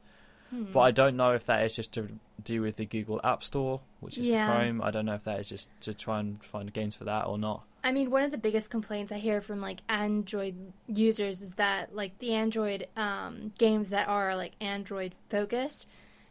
[0.51, 0.65] Hmm.
[0.73, 2.09] But I don't know if that is just to
[2.43, 4.47] do with the Google App Store, which is Yeah.
[4.47, 4.83] Chrome.
[4.83, 7.39] I don't know if that is just to try and find games for that or
[7.39, 7.65] not.
[7.83, 10.55] I mean, one of the biggest complaints I hear from like Android
[10.87, 15.87] users is that like the Android um, games that are like Android focused,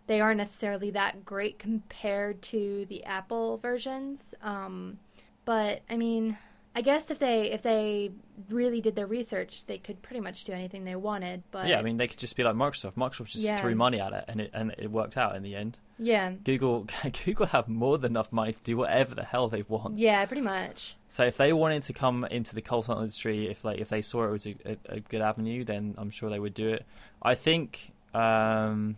[0.07, 4.35] they aren't necessarily that great compared to the Apple versions.
[4.41, 4.99] Um,
[5.45, 6.37] but I mean,
[6.75, 8.11] I guess if they if they
[8.49, 11.43] really did their research, they could pretty much do anything they wanted.
[11.51, 12.93] But yeah, I mean they could just be like Microsoft.
[12.95, 13.57] Microsoft just Yeah.
[13.57, 15.77] threw money at it, and it and it worked out in the end.
[15.99, 16.87] yeah, Google
[17.25, 19.99] Google have more than enough money to do whatever the hell they want.
[19.99, 20.95] yeah, pretty much.
[21.09, 24.23] So if they wanted to come into the console industry, if like if they saw
[24.25, 26.85] it was a, a, a good avenue, then I'm sure they would do it.
[27.21, 28.97] I think, um,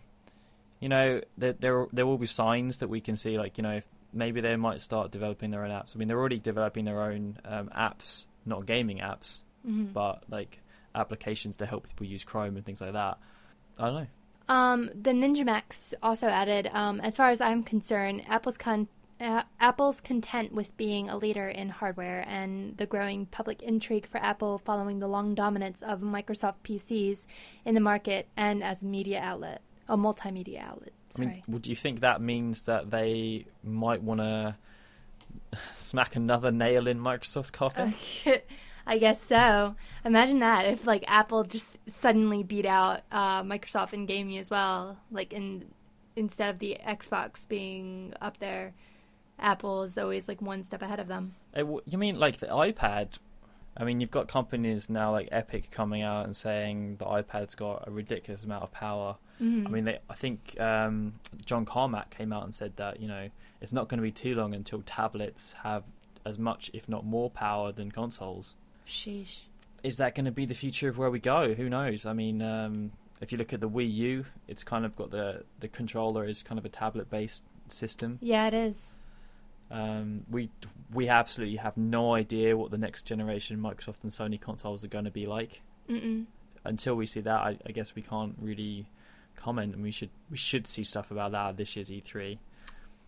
[0.80, 3.76] you know, there, there there will be signs that we can see, like you know,
[3.76, 5.94] if maybe they might start developing their own apps.
[5.94, 10.60] I mean, they're already developing their own um, apps, not gaming apps, hmm but like
[10.94, 13.18] applications to help people use Chrome and things like that.
[13.78, 14.06] I don't know.
[14.48, 18.88] Um, the Ninja Max also added, um, as far as I'm concerned, Apple's con-
[19.20, 24.18] uh, Apple's content with being a leader in hardware and the growing public intrigue for
[24.18, 27.26] Apple following the long dominance of Microsoft PCs
[27.64, 30.92] in the market and as a media outlet, a multimedia outlet.
[31.16, 31.44] I mean, Sorry.
[31.48, 34.56] would you think that means that they might want to
[35.74, 37.94] smack another nail in Microsoft's coffin?
[38.86, 39.74] I guess so.
[40.04, 44.96] Imagine that if like Apple just suddenly beat out uh, Microsoft in gaming as well.
[45.10, 45.64] Like in
[46.14, 48.74] instead of the Xbox being up there,
[49.38, 51.34] Apple is always like one step ahead of them.
[51.54, 53.18] W- You mean like the iPad?
[53.76, 57.86] I mean, you've got companies now like Epic coming out and saying the iPad's got
[57.86, 59.16] a ridiculous amount of power.
[59.40, 59.66] Mhm.
[59.66, 63.28] I mean, they, I think um, John Carmack came out and said that you know
[63.60, 65.84] it's not going to be too long until tablets have
[66.24, 68.56] as much, if not more, power than consoles.
[68.86, 69.42] sheesh.
[69.82, 71.54] Is that going to be the future of where we go?
[71.54, 72.06] Who knows?
[72.06, 75.44] I mean, um, if you look at the Wii U, it's kind of got the
[75.60, 78.18] the controller is kind of a tablet based system.
[78.20, 78.94] Yeah, it is.
[79.70, 80.50] Um, we
[80.92, 85.04] we absolutely have no idea what the next generation Microsoft and Sony consoles are going
[85.04, 85.60] to be like.
[85.88, 86.26] Mm-mm.
[86.64, 88.86] Until we see that, I, I guess we can't really
[89.36, 92.38] comment, and we should we should see stuff about that this year's E E3.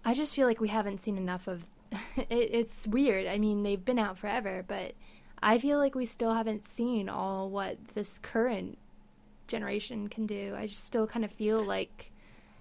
[0.05, 1.65] I just feel like we haven't seen enough of.
[2.17, 3.27] it, it's weird.
[3.27, 4.93] I mean, they've been out forever, but
[5.43, 8.79] I feel like we still haven't seen all what this current
[9.47, 10.55] generation can do.
[10.57, 12.13] I just still kind of feel like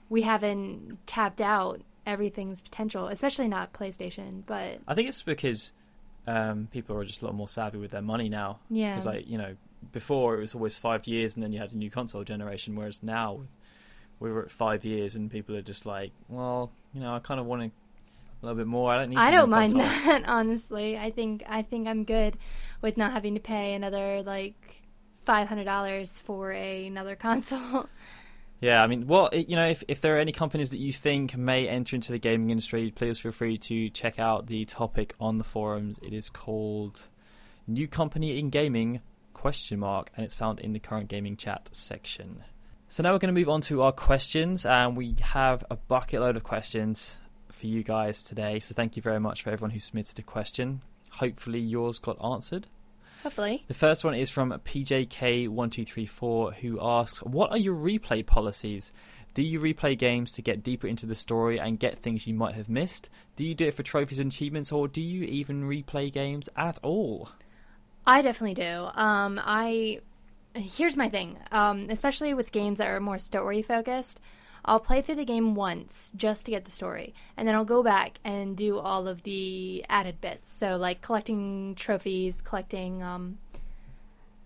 [0.10, 4.44] we haven't tapped out everything's potential, especially not PlayStation.
[4.46, 5.72] But I think it's because
[6.26, 8.60] um, people are just a lot more savvy with their money now.
[8.70, 9.56] yeah, Because like you know,
[9.92, 12.76] before it was always five years, and then you had a new console generation.
[12.76, 13.42] Whereas now,
[14.20, 17.40] we were at five years, and people are just like, well, you know, I kind
[17.40, 17.72] of want to
[18.42, 18.92] a little bit more.
[18.92, 19.18] I don't need.
[19.18, 20.98] I don't mind console." that honestly.
[20.98, 22.38] I think I think I'm good
[22.82, 24.84] with not having to pay another like
[25.26, 27.90] five hundred dollars for a, another console.
[28.60, 31.38] Yeah, I mean, well, you know, if if there are any companies that you think
[31.38, 35.38] may enter into the gaming industry, please feel free to check out the topic on
[35.38, 36.00] the forums.
[36.02, 37.08] It is called
[37.68, 39.02] "New Company in Gaming?"
[39.38, 42.44] Question mark, and it's found in the current gaming chat section.
[42.90, 46.22] So now we're going to move on to our questions, and we have a bucket
[46.22, 47.18] load of questions
[47.52, 48.60] for you guys today.
[48.60, 50.82] So thank you very much for everyone who submitted a question.
[51.12, 52.68] Hopefully, yours got answered.
[53.24, 53.64] Hopefully.
[53.68, 58.92] The first one is from PJK1234 who asks, What are your replay policies?
[59.34, 62.56] Do you replay games to get deeper into the story and get things you might
[62.56, 63.10] have missed?
[63.36, 66.80] Do you do it for trophies and achievements, or do you even replay games at
[66.82, 67.30] all?
[68.08, 68.90] I definitely do.
[68.96, 70.00] Um, I
[70.56, 74.20] here's my thing, um, especially with games that are more story focused.
[74.64, 77.84] I'll play through the game once just to get the story, and then I'll go
[77.84, 80.50] back and do all of the added bits.
[80.50, 83.40] So, like collecting trophies, collecting um,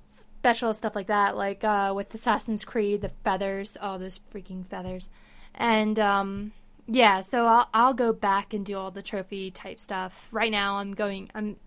[0.04, 5.08] special stuff like that, like uh, with Assassin's Creed, the feathers, all those freaking feathers,
[5.54, 6.52] and um,
[6.88, 7.22] yeah.
[7.22, 10.30] So I'll I'll go back and do all the trophy type stuff.
[10.32, 11.30] Right now, I'm going.
[11.36, 11.58] I'm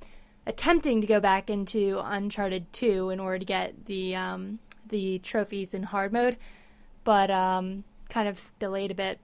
[0.47, 5.75] attempting to go back into Uncharted 2 in order to get the um, the trophies
[5.75, 6.37] in hard mode,
[7.05, 9.19] but um, kind of delayed a bit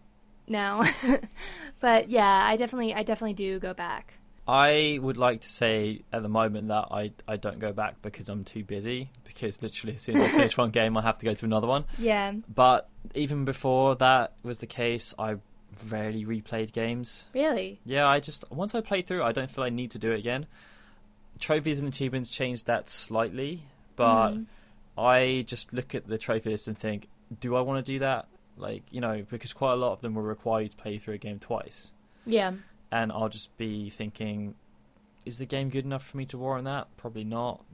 [0.46, 0.84] now.
[1.80, 4.14] but yeah, I definitely I definitely do go back.
[4.48, 8.28] I would like to say at the moment that I, I don't go back because
[8.28, 9.10] I'm too busy.
[9.22, 11.68] Because literally, as soon as I finish one game, I have to go to another
[11.68, 11.84] one.
[11.98, 12.32] Yeah.
[12.52, 15.36] But even before that was the case, I
[15.88, 17.26] rarely replayed games.
[17.32, 17.80] Really?
[17.84, 20.18] Yeah, I just once I play through, I don't feel I need to do it
[20.18, 20.46] again.
[21.40, 23.62] Trophies and achievements change that slightly,
[23.96, 24.46] but Mhm.
[24.96, 27.08] I just look at the trophies and think,
[27.40, 28.28] do I want to do that?
[28.56, 31.14] Like, you know, because quite a lot of them will require you to play through
[31.14, 31.92] a game twice.
[32.26, 32.52] Yeah.
[32.92, 34.54] And I'll just be thinking,
[35.24, 36.94] is the game good enough for me to warrant that?
[36.96, 37.64] Probably not.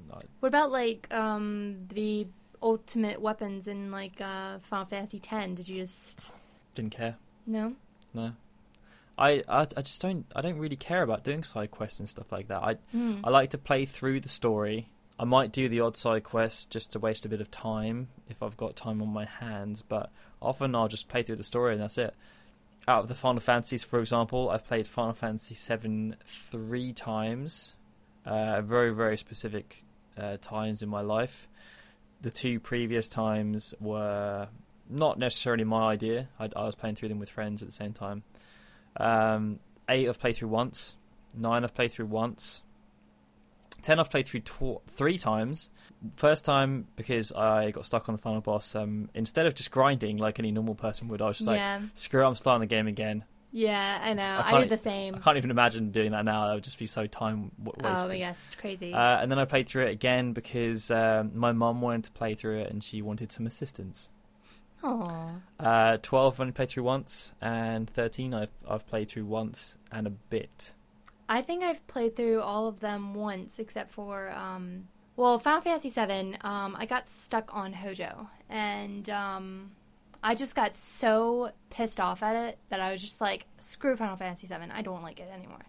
[0.40, 2.29] What about like um, the
[2.62, 5.55] ultimate weapons in like uh, Final Fantasy X?
[5.55, 6.33] Did you just
[6.74, 7.16] didn't care.
[7.46, 7.74] no?
[8.14, 8.33] No.
[9.18, 12.31] I, I, I just don't I don't really care about doing side quests and stuff
[12.33, 12.62] like that.
[12.62, 13.20] I Hmm.
[13.24, 14.88] I like to play through the story.
[15.18, 18.42] I might do the odd side quest just to waste a bit of time if
[18.42, 20.11] I've got time on my hands, but
[20.42, 22.14] often I'll just play through the story and that's it.
[22.87, 27.74] Out of the Final Fantasies, for example, I've played Final Fantasy VII three times,
[28.26, 29.83] uh, very very specific
[30.18, 31.48] uh, times in my life.
[32.20, 34.48] The two previous times were
[34.88, 36.29] not necessarily my idea.
[36.38, 38.22] I, I was playing through them with friends at the same time.
[38.98, 40.96] Um, eight I've played through once.
[41.35, 42.62] Nine I've played through once.
[43.82, 45.70] Ten I've played through tw- three times.
[46.16, 48.74] First time because I got stuck on the final boss.
[48.74, 51.59] Um, instead of just grinding like any normal person would, I was just like,
[51.94, 54.22] "Screw it, I'm starting the game again." Yeah, I know.
[54.44, 55.14] I I, did the same.
[55.14, 56.48] I can't even imagine doing that now.
[56.48, 58.92] That would just be so time w- Oh gosh, it's crazy.
[58.92, 62.35] Uh, and then I played through it again because um, my mum wanted to play
[62.35, 64.11] through it and she wanted some assistance.
[64.87, 65.31] Aw.
[65.59, 70.07] Uh, Twelve I've only played through once, and thirteen I've I've played through once and
[70.07, 70.72] a bit.
[71.29, 75.88] I think I've played through all of them once, except for um, well, Final Fantasy
[75.88, 76.37] VII.
[76.42, 79.70] Um, I got stuck on Hojo, and um,
[80.22, 84.16] I just got so pissed off at it that I was just like, "Screw Final
[84.16, 84.70] Fantasy VII.
[84.72, 85.64] I don't like it anymore."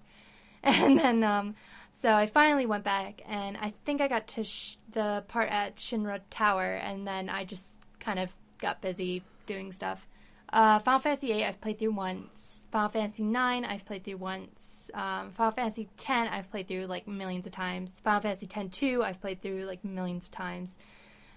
[0.64, 1.56] And then, um,
[1.94, 5.78] so I finally went back, and I think I got to sh- the part at
[5.78, 10.08] Shinra Tower, and then I just kind of got busy doing stuff.
[10.52, 12.64] Uh, Final Fantasy VIII I've played through once.
[12.72, 14.90] Final Fantasy IX I've played through once.
[14.94, 18.00] Um, Final Fantasy X I've played through like millions of times.
[18.00, 20.78] Final Fantasy X 2 I've played through like millions of times.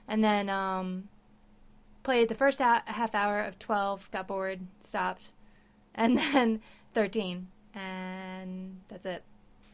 [0.07, 1.09] And then um,
[2.03, 5.31] played the first half hour of 12, got bored, stopped.
[5.95, 6.61] And then
[6.95, 7.49] 13.
[7.75, 9.25] And that's it.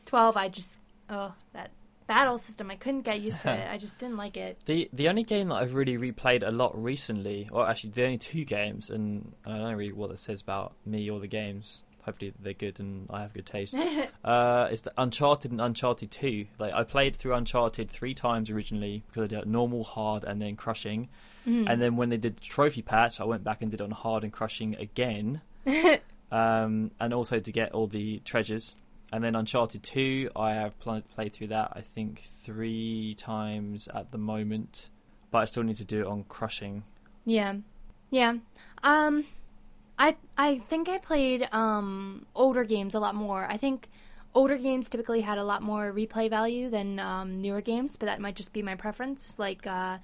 [0.06, 0.78] 12 I just,
[1.10, 1.70] oh, that
[2.06, 3.68] battle system, I couldn't get used to it.
[3.70, 4.58] I just didn't like it.
[4.66, 8.18] The the only game that I've really replayed a lot recently, or actually the only
[8.18, 11.84] two games, and I don't know really what that says about me or the games.
[12.02, 13.74] Hopefully they're good and I have good taste.
[14.24, 16.46] uh, is the Uncharted and Uncharted Two.
[16.58, 20.40] Like I played through Uncharted three times originally because I did it normal, hard, and
[20.40, 21.08] then crushing.
[21.46, 21.66] Mhm.
[21.68, 23.90] And then when they did the trophy patch, I went back and did it on
[23.90, 25.40] hard and crushing again,
[26.30, 28.76] um, and also to get all the treasures.
[29.16, 34.12] And then Uncharted 2, I have pl- played through that, I think, three times at
[34.12, 34.90] the moment.
[35.30, 36.82] But I still need to do it on crushing.
[37.24, 37.54] Yeah.
[38.10, 38.34] Yeah.
[38.82, 39.24] Um
[39.98, 43.46] I I think I played um older games a lot more.
[43.50, 43.88] I think
[44.34, 48.20] older games typically had a lot more replay value than um, newer games, but that
[48.20, 49.38] might just be my preference.
[49.38, 49.96] Like uh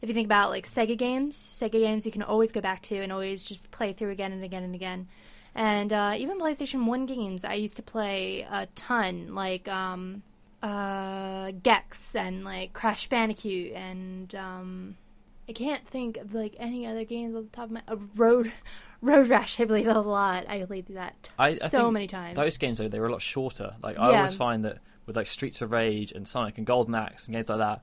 [0.00, 2.96] if you think about like Sega games, Sega games you can always go back to
[3.02, 5.08] and always just play through again and again and again.
[5.54, 10.22] And uh, even PlayStation 1 games I used to play a ton, like um,
[10.62, 14.96] uh, Gex and like Crash Bandicoot and um,
[15.48, 18.52] I can't think of like any other games off the top of my uh, Road
[19.02, 19.58] Road Rash.
[19.58, 20.44] I played a lot.
[20.48, 22.36] I played that I- I so think many times.
[22.36, 23.74] Those games, though, they were a lot shorter.
[23.82, 24.16] Like, I Yeah.
[24.18, 27.48] always find that with like Streets of Rage and Sonic and Golden Axe and games
[27.48, 27.80] like that,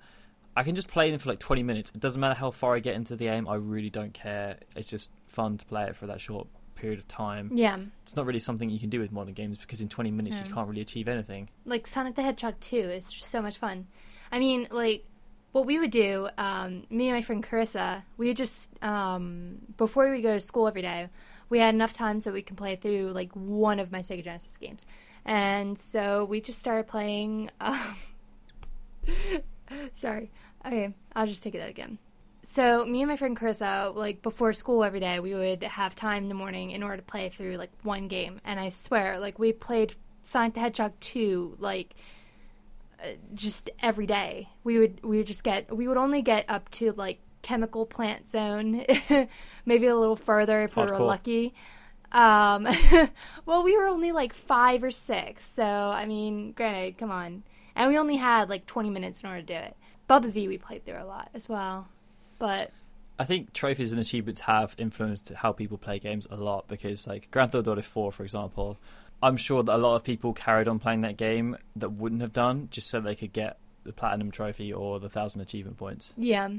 [0.55, 1.91] I can just play them for like 20 minutes.
[1.93, 4.57] It doesn't matter how far I get into the game, I really don't care.
[4.75, 6.47] It's just fun to play it for that short
[6.77, 7.51] period of time.
[7.53, 10.37] yeah, It's not really something you can do with modern games because in 20 minutes
[10.37, 11.49] you can't really achieve anything.
[11.65, 13.87] like Sonic the Hedgehog 2 is just so much fun.
[14.31, 15.05] I mean, like,
[15.53, 20.11] what we would do, um, me and my friend Carissa, we would just um, before
[20.11, 21.09] we go to school every day,
[21.49, 24.57] we had enough time so we can play through like one of my Sega Genesis
[24.57, 24.85] games,
[25.25, 27.49] and so we just started playing.
[27.61, 27.95] Um,
[30.01, 30.29] sorry,
[30.65, 31.97] okay, I'll just take it out again.
[32.49, 36.23] So me and my friend Carissa, like before school every day, we would have time
[36.23, 39.37] in the morning in order to play through like one game, and I swear, like
[39.37, 39.93] we played
[40.23, 41.93] Sonic the Hedgehog two, like
[43.03, 44.47] uh, just every day.
[44.63, 48.29] We would we would just get we would only get up to like chemical plant
[48.29, 48.85] zone,
[49.65, 51.53] maybe a little further if we were lucky.
[52.13, 52.65] Um,
[53.45, 57.43] well, we were only like five or six, so I mean, granted, come on,
[57.75, 59.75] and we only had like twenty minutes in order to do it.
[60.09, 61.89] Bubsy we played through a lot as well,
[62.39, 62.71] but
[63.19, 67.29] I think trophies and achievements have influenced how people play games a lot because, like
[67.31, 68.77] Grand Theft Auto 4, for example,
[69.23, 72.33] I'm sure that a lot of people carried on playing that game that wouldn't have
[72.33, 76.13] done just so they could get the platinum trophy or the thousand achievement points.
[76.17, 76.49] yeah,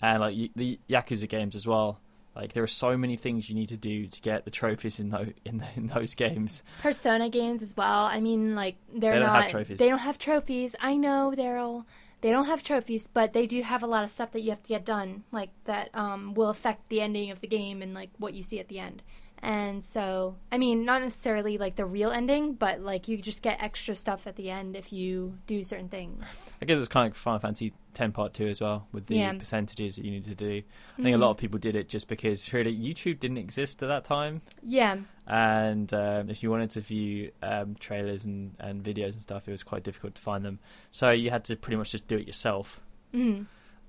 [0.00, 1.98] And like the Yakuza games as well.
[2.36, 5.08] Like there are so many things you need to do to get the trophies in
[5.10, 6.62] those in, in those games.
[6.80, 8.04] Persona games as well.
[8.04, 9.78] I mean, like they're They don't not have trophies.
[9.80, 10.76] they don't have trophies.
[10.78, 11.84] I know, Daryl.
[12.20, 14.62] They don't have trophies, but they do have a lot of stuff that you have
[14.62, 18.10] to get done, like that um, will affect the ending of the game and like
[18.18, 19.02] what you see at the end.
[19.40, 23.62] And so, I mean, not necessarily like the real ending, but like you just get
[23.62, 26.24] extra stuff at the end if you do certain things.
[26.60, 29.14] I guess it's kind of like Final Fantasy X Part Two as well with the
[29.16, 29.32] Yeah.
[29.34, 30.62] percentages that you need to do.
[30.98, 33.88] I think a lot of people did it just because really YouTube didn't exist at
[33.88, 34.42] that time.
[34.64, 34.96] Yeah,
[35.28, 39.50] and um, if you wanted to view um, trailers and, and videos and stuff, it
[39.52, 40.58] was quite difficult to find them.
[40.90, 42.80] So you had to pretty much just do it yourself.
[43.12, 43.42] hmm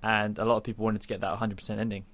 [0.04, 2.06] And a lot of people wanted to get that 100% ending.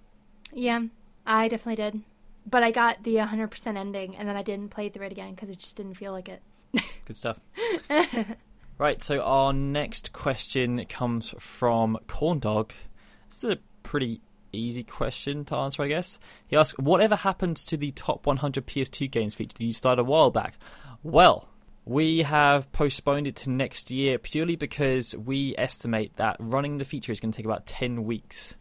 [0.54, 0.82] yeah,
[1.26, 2.02] I definitely did.
[2.48, 5.50] But I got the 100% ending, and then I didn't play through it again because
[5.50, 6.44] it just didn't feel like it.
[7.06, 7.40] Good stuff.
[8.78, 12.74] right, so our next question comes from Corn Dog.
[13.30, 14.22] This is a pretty
[14.56, 16.20] easy question to answer, I guess.
[16.48, 20.06] He asks, "Whatever happened to the top 100 PS2 games feature that you started a
[20.06, 20.58] while back?"
[21.04, 21.48] Well,
[21.86, 27.12] we have postponed it to next year purely because we estimate that running the feature
[27.12, 28.56] is going to take about 10 weeks,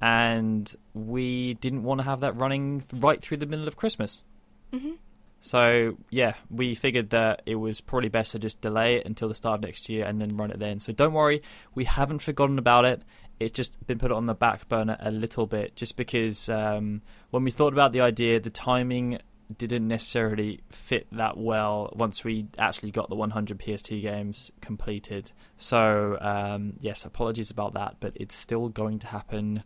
[0.00, 4.24] and we didn't want to have that running right through the middle of Christmas.
[4.72, 4.92] hmm
[5.40, 9.34] So yeah, we figured that it was probably best to just delay it until the
[9.34, 10.78] start of next year and then run it then.
[10.78, 11.42] So don't worry,
[11.74, 13.02] we haven't forgotten about it.
[13.40, 17.42] It's just been put on the back burner a little bit, just because um, when
[17.42, 19.18] we thought about the idea, the timing
[19.56, 25.32] didn't necessarily fit that well once we actually got the 100 PS2 games completed.
[25.56, 29.64] So um, yes, apologies about that, but it's still going to happen.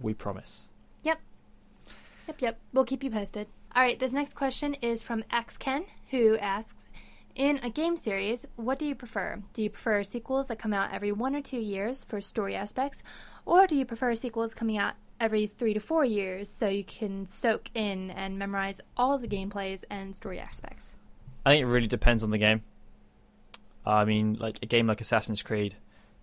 [0.00, 0.68] We promise.
[1.02, 1.18] Yep.
[2.28, 2.60] Yep, yep.
[2.72, 3.48] We'll keep you posted.
[3.76, 6.90] All right, this next question is from XKen, who asks
[7.34, 9.40] In a game series, what do you prefer?
[9.52, 13.02] Do you prefer sequels that come out every one or two years for story aspects,
[13.44, 17.26] or do you prefer sequels coming out every three to four years so you can
[17.26, 20.96] soak in and memorize all the gameplays and story aspects?
[21.44, 22.62] I think it really depends on the game.
[23.86, 25.76] I mean, like a game like Assassin's Creed,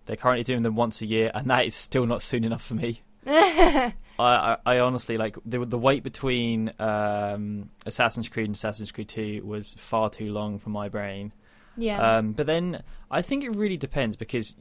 [0.04, 2.74] they're currently doing them once a year, and that is still not soon enough for
[2.74, 3.02] me.
[3.28, 9.08] I, I, I honestly like the the wait between um, Assassin's Creed and Assassin's Creed
[9.08, 11.32] Two was far too long for my brain.
[11.76, 12.18] yeah.
[12.18, 14.54] Um, but then I think it really depends because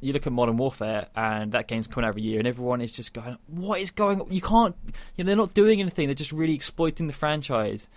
[0.00, 2.92] you look at Modern Warfare and that game's coming out every year, and everyone is
[2.92, 4.20] just going, "What is going?
[4.20, 4.30] on?
[4.30, 4.76] You can't.
[5.16, 6.08] You know, they're not doing anything.
[6.08, 7.88] They're just really exploiting the franchise."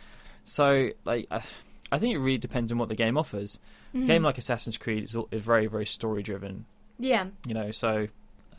[0.43, 1.41] So, like, I,
[1.91, 3.59] I think it really depends on what the game offers.
[3.93, 6.65] A game like Assassin's Creed is, is very, very story driven.
[6.99, 7.27] yeah.
[7.47, 8.07] You know, so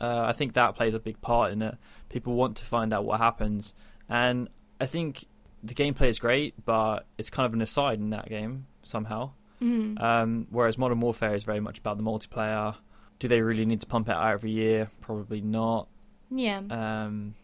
[0.01, 1.75] uh, I think that plays a big part in it.
[2.09, 3.73] People want to find out what happens,
[4.07, 5.25] and I think
[5.63, 9.31] the gameplay is great, but it's kind of an aside in that game somehow.
[9.61, 10.01] Mhm.
[10.01, 12.75] Um, whereas Modern Warfare is very much about the multiplayer.
[13.19, 14.89] Do they really need to pump it out every year?
[15.01, 15.89] Probably not.
[16.31, 16.59] Yeah.
[16.69, 17.35] Um,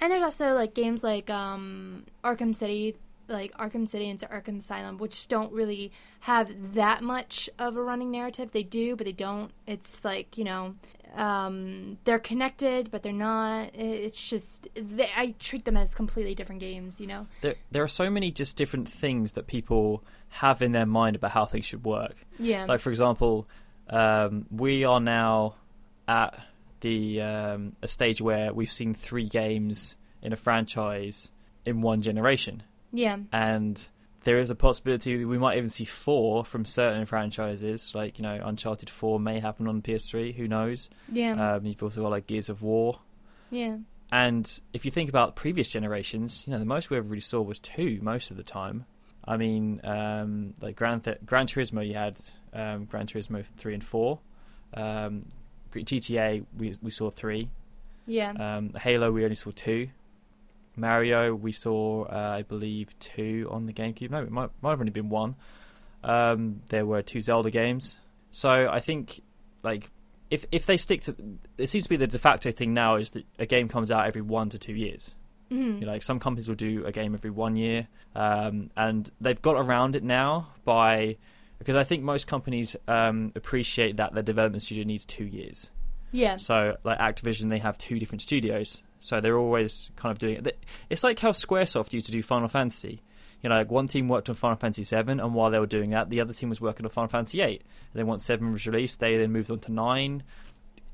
[0.00, 2.94] And there's also like games like um, Arkham City,
[3.28, 8.10] like Arkham City and Arkham Asylum, which don't really have that much of a running
[8.10, 8.50] narrative.
[8.52, 9.50] They do, but they don't.
[9.66, 10.74] It's like you know,
[11.16, 13.74] um, they're connected, but they're not.
[13.74, 17.00] It's just they, I treat them as completely different games.
[17.00, 17.26] You know.
[17.40, 21.30] there, there are so many just different things that people have in their mind about
[21.30, 22.14] how things should work.
[22.38, 22.66] Yeah.
[22.66, 23.46] Like for example,
[23.88, 25.54] um, we are now
[26.08, 26.38] at
[26.80, 31.30] the um, a stage where we've seen three games in a franchise
[31.64, 32.62] in one generation,
[32.92, 33.18] yeah.
[33.32, 33.88] and
[34.24, 37.92] there is a possibility that we might even see four from certain franchises.
[37.94, 40.34] Like you know, Uncharted Four may happen on PS3.
[40.34, 40.90] Who knows?
[41.10, 41.54] Yeah.
[41.54, 42.98] Um, you've also got like Gears of War.
[43.50, 43.76] yeah.
[44.12, 47.40] And if you think about previous generations, you know, the most we ever really saw
[47.40, 48.84] was two most of the time.
[49.24, 52.20] I mean, um, like Gran, Th- Gran Turismo, you had
[52.52, 54.18] um, Gran Turismo 3 and 4.
[54.74, 55.24] Um,
[55.72, 57.48] GTA we we saw three.
[58.06, 58.30] Yeah.
[58.38, 59.88] Um, Halo we only saw two.
[60.76, 64.10] Mario we saw uh, I believe two on the GameCube.
[64.10, 65.36] No, it might might have only been one.
[66.02, 67.98] Um, there were two Zelda games.
[68.30, 69.20] So I think
[69.62, 69.90] like
[70.30, 71.14] if if they stick to
[71.58, 74.06] it seems to be the de facto thing now is that a game comes out
[74.06, 75.14] every one to two years.
[75.50, 75.80] Mhm.
[75.80, 79.40] You know, like some companies will do a game every one year, um, and they've
[79.40, 81.16] got around it now by
[81.58, 85.70] because I think most companies um, appreciate that their development studio needs two years.
[86.12, 86.36] yeah.
[86.38, 90.64] So, like Activision, they have two different studios, so they're always kind of doing it.
[90.90, 93.02] It's like how SquareSoft used to do Final Fantasy.
[93.42, 95.90] You know, like one team worked on Final Fantasy Seven, and while they were doing
[95.90, 97.60] that, the other team was working on Final Fantasy Eight.
[97.92, 100.22] And then once Seven was released, they then moved on to Nine.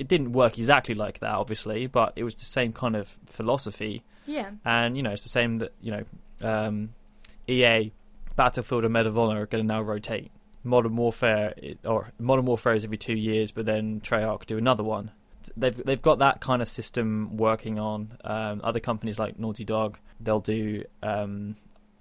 [0.00, 4.02] It didn't work exactly like that, obviously, but it was the same kind of philosophy
[4.26, 4.50] Yeah.
[4.64, 6.02] and you know it's the same that you know
[6.40, 6.90] um,
[7.46, 7.92] EA,
[8.34, 10.30] Battlefield, and Medal of Honor are going to now rotate.
[10.64, 11.54] Modern Warfare
[11.84, 15.10] or Modern Warfare is every two years, but then Treyarch do another one.
[15.56, 18.18] They've they've got that kind of system working on.
[18.24, 21.56] Um, other companies like Naughty Dog, they'll do um,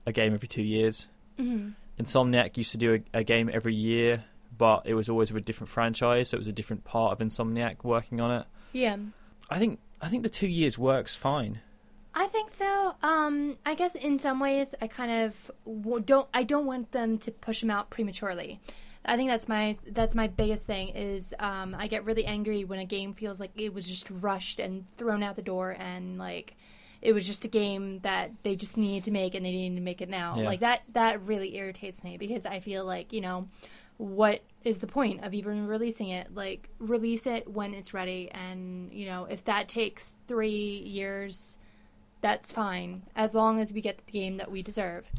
[0.06, 1.08] a game every two years.
[1.40, 1.74] Mhm.
[2.00, 4.24] Insomniac used to do a, a game every year,
[4.58, 7.26] but it was always with a different franchise, so it was a different part of
[7.26, 8.48] Insomniac working on it.
[8.74, 8.98] Yeah.
[9.50, 11.60] I think I think the two years works fine.
[12.14, 12.96] I think so.
[13.04, 15.52] Um, I guess in some ways, I kind of
[16.06, 16.28] don't.
[16.34, 18.60] I don't want them to push them out prematurely.
[19.06, 20.90] I think that's my that's my biggest thing.
[20.90, 24.60] Is um, I get really angry when a game feels like it was just rushed
[24.60, 26.56] and thrown out the door, and like
[27.02, 29.82] it was just a game that they just needed to make and they needed to
[29.82, 30.36] make it now.
[30.38, 30.46] Yeah.
[30.46, 33.48] Like that that really irritates me because I feel like you know
[33.98, 36.34] what is the point of even releasing it?
[36.34, 41.58] Like release it when it's ready, and you know if that takes three years
[42.22, 45.10] that's fine as long as we get the game that we deserve.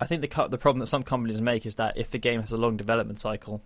[0.00, 2.52] I think the the problem that some companies make is that if the game has
[2.52, 3.60] a long development cycle,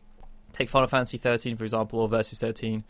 [0.53, 2.85] take Final Fantasy 13 for example, or Versus 13,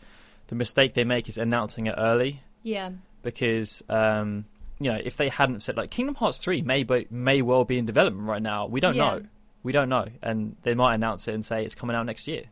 [0.47, 2.91] the mistake they make is announcing it early Yeah.
[3.21, 4.45] because um,
[4.79, 7.77] you know if they hadn't said like Kingdom Hearts 3 may be, may well be
[7.77, 9.09] in development right now, we don't Yeah.
[9.17, 9.21] know,
[9.63, 12.43] we don't know, and they might announce it and say it's coming out next year.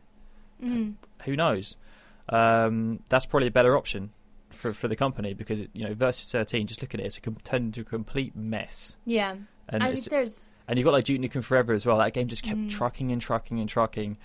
[0.60, 0.90] hmm
[1.24, 1.76] Who knows?
[2.28, 4.10] Um, that's probably a better option
[4.50, 7.16] for for the company because it, you know Versus 13, just look at it, it's
[7.16, 8.96] a com- turned into a complete mess.
[9.06, 9.36] Yeah.
[9.68, 11.98] And I there's and you've got like Duke Nukem Forever as well.
[11.98, 12.70] That game just kept Mm.
[12.70, 14.16] trucking and trucking and trucking,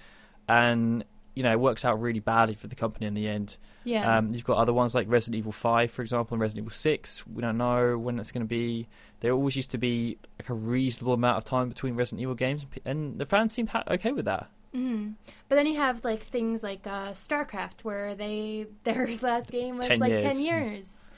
[0.47, 1.03] and
[1.35, 3.57] you know it works out really badly for the company in the end.
[3.83, 4.17] yeah.
[4.17, 7.25] Um, you've got other ones like Resident Evil Five, for example, and Resident Evil Six.
[7.27, 8.87] We don't know when that's going to be.
[9.21, 12.65] There always used to be like a reasonable amount of time between Resident Evil games,
[12.85, 14.47] and the fans seem ha- okay with that.
[14.73, 15.11] hmm
[15.49, 19.87] But then you have like things like uh, StarCraft, where they their last game was
[19.87, 20.21] 10 like years.
[20.21, 21.09] ten years,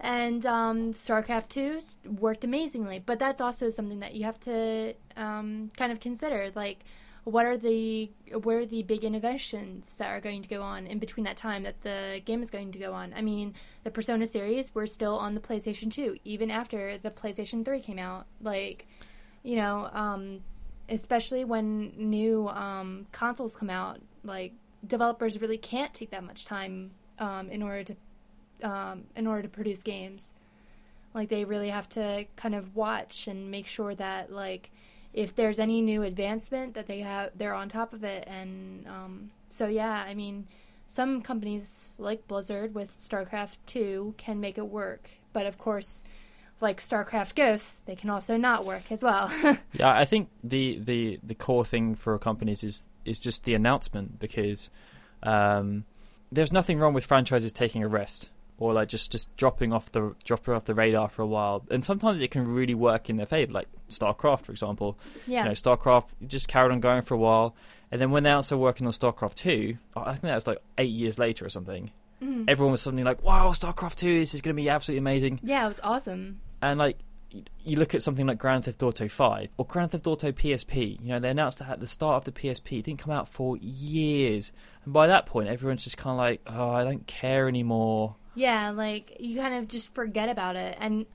[0.00, 3.02] and um, StarCraft Two worked amazingly.
[3.04, 6.80] But that's also something that you have to um, kind of consider, like.
[7.24, 11.00] What are the what are the big innovations that are going to go on in
[11.00, 13.12] between that time that the game is going to go on?
[13.16, 17.64] I mean, the Persona series we're still on the PlayStation 2 even after the PlayStation
[17.64, 18.26] 3 came out.
[18.40, 18.86] Like,
[19.42, 20.38] you know, um,
[20.88, 24.52] especially when new um, consoles come out, like
[24.86, 27.96] developers really can't take that much time um, in order to
[28.62, 30.32] um, in order to produce games.
[31.14, 34.70] Like they really have to kind of watch and make sure that like
[35.14, 38.24] if there's any new advancement that they have they're on top of it.
[38.26, 40.46] And um, so yeah I mean
[40.86, 45.08] some companies like Blizzard with StarCraft 2 can make it work.
[45.32, 46.04] But of course
[46.60, 49.30] like StarCraft Ghosts they can also not work as well.
[49.72, 54.18] Yeah, I think the, the, the core thing for companies is is just the announcement
[54.18, 54.68] because
[55.22, 55.84] um,
[56.30, 60.14] there's nothing wrong with franchises taking a rest or like just, just dropping off the
[60.24, 63.26] dropping off the radar for a while, and sometimes it can really work in their
[63.26, 63.52] favor.
[63.52, 67.54] Like StarCraft, for example, yeah you know, StarCraft just carried on going for a while,
[67.90, 70.90] and then when they also working on StarCraft two, I think that was like eight
[70.90, 71.90] years later or something.
[72.22, 72.46] Mhm.
[72.48, 75.64] Everyone was suddenly like, "Wow, StarCraft two, this is going to be absolutely amazing." yeah
[75.64, 76.98] it was awesome and like
[77.64, 81.08] you look at something like Grand Theft Auto 5 or Grand Theft Auto PSP, you
[81.08, 82.78] know, they announced that at the start of the PSP.
[82.78, 84.52] It didn't come out for years.
[84.84, 88.14] And by that point, everyone's just kind of like, oh, I don't care anymore.
[88.36, 90.76] Yeah, like you kind of just forget about it.
[90.78, 91.06] And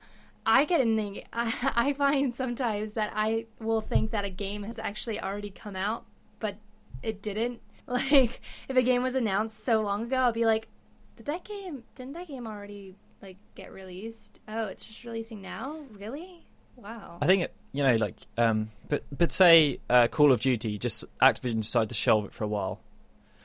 [0.44, 4.64] I get in the I, I find sometimes that I will think that a game
[4.64, 6.04] has actually already come out,
[6.38, 6.56] but
[7.02, 7.60] it didn't.
[7.84, 10.68] Like if a game was announced so long ago, I'll be like,
[11.16, 14.38] did that game didn't that game already like get released?
[14.46, 15.80] Oh, it's just releasing now?
[15.90, 16.46] Really?
[16.76, 17.18] Wow.
[17.20, 21.04] I think, it, you know, like, um, but, but say uh, Call of Duty, just
[21.20, 22.80] Activision decided to shelve it for a while.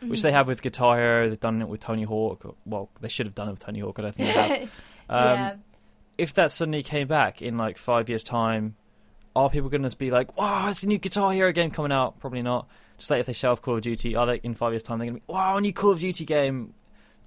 [0.01, 0.33] Which they Mhm.
[0.33, 2.55] have with Guitar Hero, they've done it with Tony Hawk.
[2.65, 4.69] Well, they should have done it with Tony Hawk, I don't think they have.
[5.09, 5.55] Um, yeah.
[6.17, 8.75] if that suddenly came back in like five years' time,
[9.35, 12.19] are people going to be like, "Wow, it's a new Guitar Hero game coming out"?
[12.19, 12.67] Probably not.
[12.97, 15.05] Just like if they shelve Call of Duty, are they in five years' time they're
[15.07, 16.73] going to be, "Wow, a new Call of Duty game"?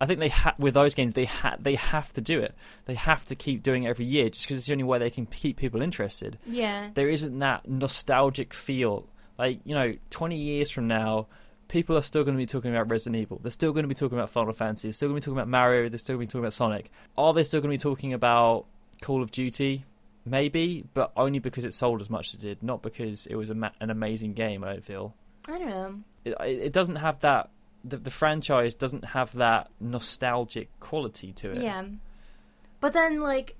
[0.02, 2.54] I think they ha- with those games they ha- they have to do it.
[2.86, 5.10] They have to keep doing it every year just because it's the only way they
[5.10, 6.38] can keep people interested.
[6.46, 6.88] Yeah.
[6.94, 9.06] There isn't that nostalgic feel.
[9.38, 11.26] Like you know, twenty years from now,
[11.70, 13.40] people are still going to be talking about Resident Evil.
[13.42, 14.88] They're still going to be talking about Final Fantasy.
[14.88, 15.88] They're still going to be talking about Mario.
[15.88, 16.90] They're still going to be talking about Sonic.
[17.16, 18.66] Are they still going to be talking about
[19.00, 19.84] Call of Duty?
[20.26, 23.48] Maybe, but only because it sold as much as it did, not because it was
[23.48, 24.62] a ma- an amazing game.
[24.64, 25.14] I don't feel
[25.48, 26.00] I don't know.
[26.24, 27.48] it, it doesn't have that.
[27.84, 31.62] The, the franchise doesn't have that nostalgic quality to it.
[31.62, 31.84] Yeah.
[32.80, 33.56] But then, like,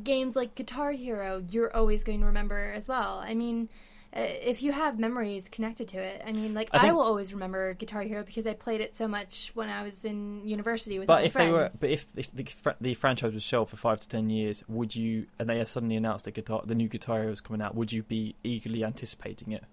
[0.00, 3.20] games like Guitar Hero, you're always going to remember as well.
[3.24, 3.68] I mean,
[4.16, 7.74] if you have memories connected to it, I mean, like, I I, will always remember
[7.74, 11.20] Guitar Hero because I played it so much when I was in university with But
[11.20, 11.50] my if friends.
[11.50, 14.62] they were, but if the, the, the franchise was shelved for five to ten years,
[14.68, 15.26] would you?
[15.38, 17.74] And they suddenly announced that guitar, the new Guitar Hero was coming out.
[17.74, 19.64] Would you be eagerly anticipating it?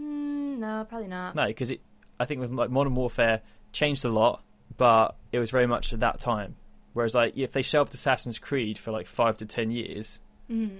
[0.00, 1.34] Mm, no, probably not.
[1.34, 1.80] No, because it.
[2.20, 4.42] I think with like Modern Warfare changed a lot,
[4.76, 6.56] but it was very much at that time.
[6.94, 10.20] Whereas like if they shelved Assassin's Creed for like five to ten years,
[10.50, 10.78] Mm.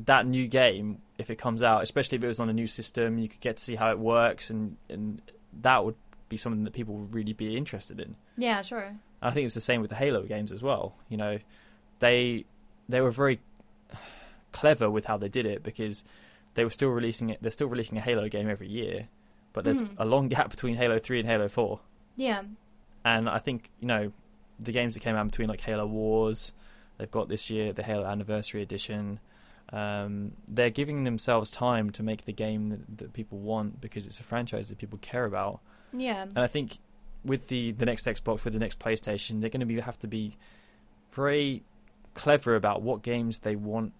[0.00, 3.18] that new game, if it comes out, especially if it was on a new system,
[3.18, 5.22] you could get to see how it works, and and
[5.62, 5.94] that would
[6.28, 8.16] be something that people would really be interested in.
[8.36, 8.80] Yeah, sure.
[8.82, 10.96] And I think it was the same with the Halo games as well.
[11.08, 11.38] You know,
[12.00, 12.44] they
[12.88, 13.40] they were very
[14.52, 16.04] clever with how they did it because
[16.54, 17.38] they were still releasing it.
[17.40, 19.08] They're still releasing a Halo game every year,
[19.52, 19.94] but there's Mhm.
[19.98, 21.80] a long gap between Halo Three and Halo Four.
[22.16, 22.42] Yeah.
[23.04, 24.12] And I think you know
[24.58, 26.52] the games that came out between like Halo Wars,
[26.98, 29.20] they've got this year the Halo Anniversary Edition.
[29.74, 34.20] Um, they're giving themselves time to make the game that, that people want because it's
[34.20, 35.60] a franchise that people care about.
[35.92, 36.22] Yeah.
[36.22, 36.78] And I think
[37.24, 40.06] with the the next Xbox, with the next PlayStation, they're going to be have to
[40.06, 40.36] be
[41.12, 41.64] very
[42.14, 43.92] clever about what games they want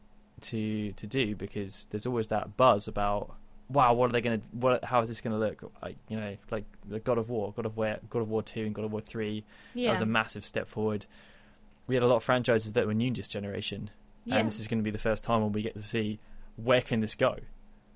[0.42, 3.34] to to do because there's always that buzz about
[3.68, 5.72] wow, what are they going to what how is this going to look?
[5.82, 8.64] Like you know, like the God of War, God of War, God of War two,
[8.64, 9.44] and God of War three.
[9.74, 9.88] Yeah.
[9.88, 11.06] That was a massive step forward.
[11.86, 13.90] We had a lot of franchises that were new this generation,
[14.24, 14.36] yeah.
[14.36, 16.18] and this is going to be the first time when we get to see
[16.56, 17.36] where can this go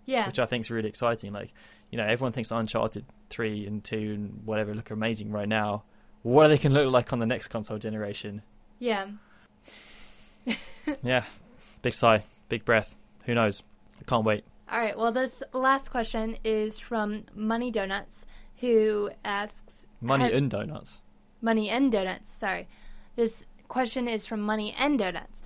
[0.09, 0.27] yeah.
[0.27, 1.33] which I think is really exciting.
[1.33, 1.53] Like,
[1.91, 5.85] you know, everyone thinks Uncharted three and two and whatever look amazing right now.
[6.23, 8.43] What are they going to look like on the next console generation?
[8.81, 9.07] yeah.
[11.03, 11.25] yeah,
[11.83, 12.97] big sigh, big breath.
[13.27, 13.63] Who knows?
[14.01, 14.45] I can't wait.
[14.71, 14.97] All right.
[14.97, 18.25] Well, this last question is from Money Donuts,
[18.57, 21.03] who asks Money and donuts.
[21.43, 22.33] Money and Donuts.
[22.33, 22.67] Sorry.
[23.15, 25.43] This question is from Money and Donuts,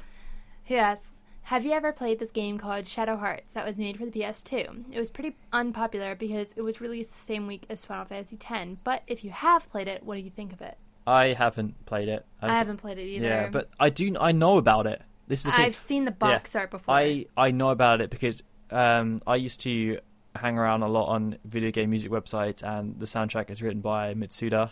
[0.73, 4.07] who asks Have you ever played this game called Shadow Hearts that was made for
[4.07, 4.85] the PS2?
[4.91, 8.71] It was pretty unpopular because it was released the same week as Final Fantasy X,
[8.83, 10.79] but if you have played it, what do you think of it?
[11.07, 12.25] I haven't played it.
[12.41, 13.27] I haven't played it either.
[13.27, 14.17] Yeah, but I do.
[14.19, 15.03] I know about it.
[15.29, 15.65] This is the thing.
[15.65, 16.95] I've seen the box art before.
[16.95, 19.99] I I know about it because um, I used to
[20.35, 24.15] hang around a lot on video game music websites, and the soundtrack is written by
[24.15, 24.71] Mitsuda,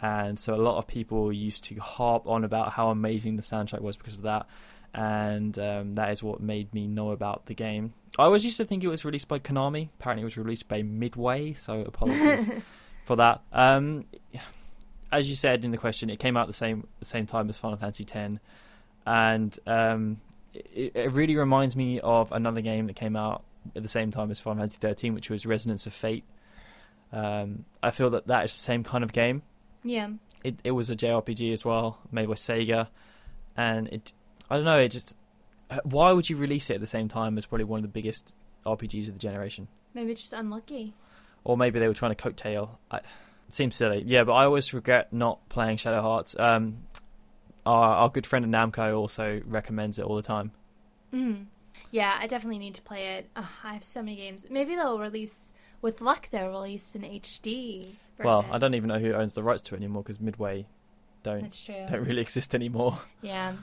[0.00, 3.80] and so a lot of people used to harp on about how amazing the soundtrack
[3.80, 4.46] was because of that,
[4.94, 7.94] and um, that is what made me know about the game.
[8.18, 9.88] I always used to think it was released by Konami.
[9.98, 11.54] Apparently, it was released by Midway.
[11.54, 12.50] So apologies
[13.04, 13.42] for that.
[13.52, 14.04] Um,
[15.10, 17.56] as you said in the question, it came out the same the same time as
[17.56, 18.38] Final Fantasy X,
[19.06, 20.20] and um,
[20.54, 23.44] it, it really reminds me of another game that came out
[23.76, 26.24] at the same time as Final Fantasy Thirteen, which was Resonance of Fate.
[27.12, 29.42] Um, I feel that that is the same kind of game.
[29.84, 30.08] yeah.
[30.44, 32.88] It it was a JRPG as well, made by Sega,
[33.56, 34.12] and it
[34.50, 34.78] I don't know.
[34.78, 35.14] It just
[35.70, 37.88] uh, why would you release it at the same time as probably one of the
[37.88, 38.32] biggest
[38.66, 39.68] RPGs of the generation?
[39.94, 40.94] Maybe just unlucky.
[41.44, 42.70] or maybe they were trying to coattail.
[42.90, 43.04] I, it
[43.50, 44.24] seems silly, yeah.
[44.24, 46.34] But I always regret not playing Shadow Hearts.
[46.38, 46.78] Um,
[47.66, 50.52] our, our good friend at Namco also recommends it all the time.
[51.12, 51.46] Mm.
[51.90, 53.28] Yeah, I definitely need to play it.
[53.36, 54.46] Ugh, I have so many games.
[54.48, 57.82] Maybe they'll release, with luck, they'll release an HD
[58.16, 58.24] version.
[58.24, 60.66] Well, I don't even know who owns the rights to it anymore because Midway
[61.22, 61.54] don't
[61.88, 62.98] don't really exist anymore.
[63.20, 63.54] Yeah.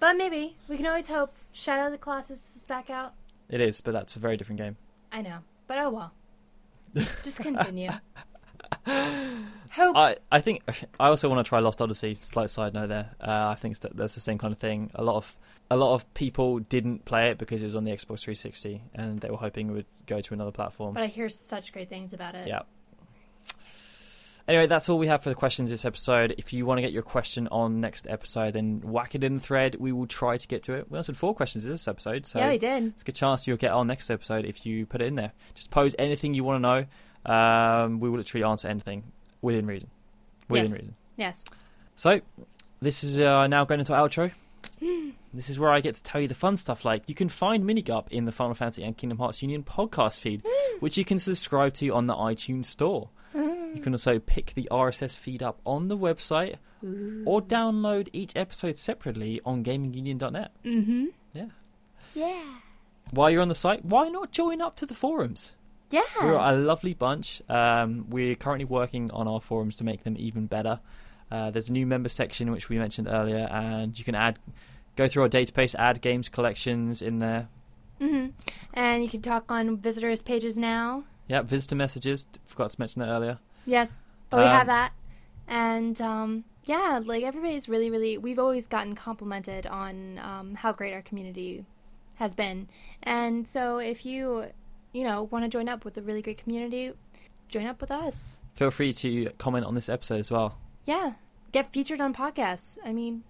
[0.00, 0.56] But maybe.
[0.68, 3.14] We can always hope Shadow of the Colossus is back out.
[3.48, 4.76] It is, but that's a very different game.
[5.10, 5.38] I know.
[5.66, 6.12] But oh well.
[7.22, 7.90] Just continue.
[8.86, 9.96] hope.
[9.96, 10.62] I, I think
[10.98, 12.14] I also want to try Lost Odyssey.
[12.14, 13.10] Slight side note there.
[13.20, 14.90] Uh, I think that that's the same kind of thing.
[14.94, 15.36] A lot of
[15.70, 19.20] a lot of people didn't play it because it was on the Xbox 360 and
[19.20, 20.94] they were hoping it would go to another platform.
[20.94, 22.48] but I hear such great things about it.
[22.48, 22.62] Yeah.
[24.48, 26.34] Anyway, that's all we have for the questions this episode.
[26.38, 29.40] If you want to get your question on next episode, then whack it in the
[29.40, 29.76] thread.
[29.78, 30.90] We will try to get to it.
[30.90, 32.84] We answered four questions this episode, so yeah, we did.
[32.86, 35.32] it's a good chance you'll get on next episode if you put it in there.
[35.54, 36.86] Just pose anything you want to
[37.26, 37.32] know.
[37.34, 39.04] Um, we will literally answer anything
[39.42, 39.90] within reason.
[40.48, 40.78] Within Yes.
[40.78, 40.94] reason.
[41.18, 41.44] Yes.
[41.96, 42.20] So,
[42.80, 44.30] this is uh, now going into our outro.
[45.34, 47.64] this is where I get to tell you the fun stuff like you can find
[47.64, 50.42] Minigup in the Final Fantasy and Kingdom Hearts Union podcast feed,
[50.80, 53.10] which you can subscribe to on the iTunes store.
[53.74, 56.56] You can also pick the RSS feed up on the website
[57.26, 60.52] or download each episode separately on gamingunion.net.
[60.64, 61.06] Mm-hmm.
[61.34, 61.46] Yeah.
[62.14, 62.44] Yeah.
[63.10, 65.54] While you're on the site, why not join up to the forums?
[65.90, 66.02] Yeah.
[66.20, 67.42] We're a lovely bunch.
[67.48, 70.80] Um, we're currently working on our forums to make them even better.
[71.30, 74.38] Uh, there's a new member section which we mentioned earlier, and you can add,
[74.96, 77.48] go through our database, add games collections in there.
[77.98, 78.28] hmm
[78.72, 81.04] And you can talk on visitors pages now.
[81.26, 82.26] Yeah, visitor messages.
[82.46, 83.38] Forgot to mention that earlier.
[83.66, 83.98] Yes,
[84.30, 84.92] but we Um, have that.
[85.46, 88.18] And um, yeah, like everybody's really, really.
[88.18, 91.64] We've always gotten complimented on um, how great our community
[92.16, 92.68] has been,
[93.02, 94.46] and so if you,
[94.92, 96.92] you know, want to join up with a really great community,
[97.48, 98.38] join up with us.
[98.54, 100.58] Feel free to comment on this episode as well.
[100.84, 101.12] Yeah,
[101.52, 102.76] get featured on podcasts.
[102.84, 103.22] I mean,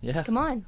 [0.00, 0.22] Yeah.
[0.24, 0.64] come on.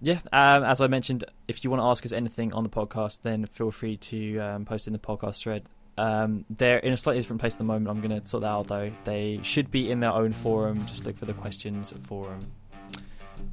[0.00, 3.22] Yeah, um, as I mentioned, if you want to ask us anything on the podcast,
[3.22, 5.64] then feel free to um, post in the podcast thread.
[5.96, 7.88] Um, they're in a slightly different place at the moment.
[7.88, 8.90] I'm going to sort that out though.
[9.04, 10.84] They should be in their own forum.
[10.86, 12.40] Just look for the questions forum.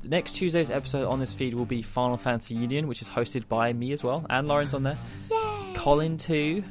[0.02, 3.48] The next Tuesday's episode on this feed will be Final Fantasy Union, which is hosted
[3.48, 4.98] by me as well, and Lauren's on there.
[5.30, 6.64] Yay, Colin too.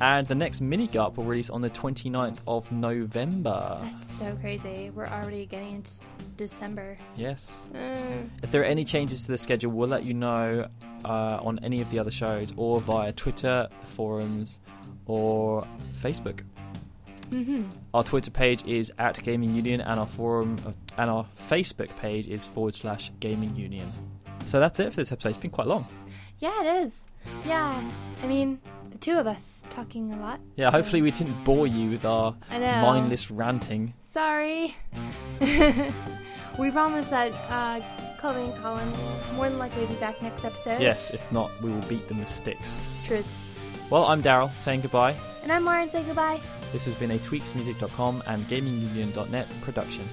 [0.00, 3.78] And the next mini GUP will release on the 29th of November.
[3.80, 4.90] That's so crazy.
[4.94, 5.90] We're already getting into
[6.36, 6.98] December.
[7.14, 7.66] Yes.
[7.74, 7.78] Uh,
[8.42, 10.68] If there are any changes to the schedule, we'll let you know
[11.04, 11.08] uh,
[11.42, 14.58] on any of the other shows or via Twitter, forums,
[15.06, 15.66] or
[16.02, 16.42] Facebook.
[17.30, 17.62] mm-hmm.
[17.94, 22.28] Our Twitter page is at Gaming Union, and our forum uh, and our Facebook page
[22.28, 23.88] is forward slash Gaming Union.
[24.44, 25.30] So that's it for this episode.
[25.30, 25.86] It's been quite long.
[26.38, 27.06] Yeah, it is.
[27.46, 27.82] Yeah,
[28.22, 28.60] I mean,
[28.90, 30.40] the two of us talking a lot.
[30.56, 33.94] Yeah, so- hopefully we didn't bore you with our mindless ranting.
[34.00, 34.76] Sorry.
[36.58, 37.80] we promise that uh,
[38.18, 40.80] Chloe and Colin will more than likely be back next episode.
[40.80, 42.82] Yes, if not, we will beat them with sticks.
[43.04, 43.26] Truth.
[43.90, 45.14] Well, I'm Daryl saying goodbye.
[45.42, 45.88] And I'm Lauren.
[45.88, 46.40] saying goodbye.
[46.72, 50.08] This has been a tweaksmusic.com and gamingunion.net production.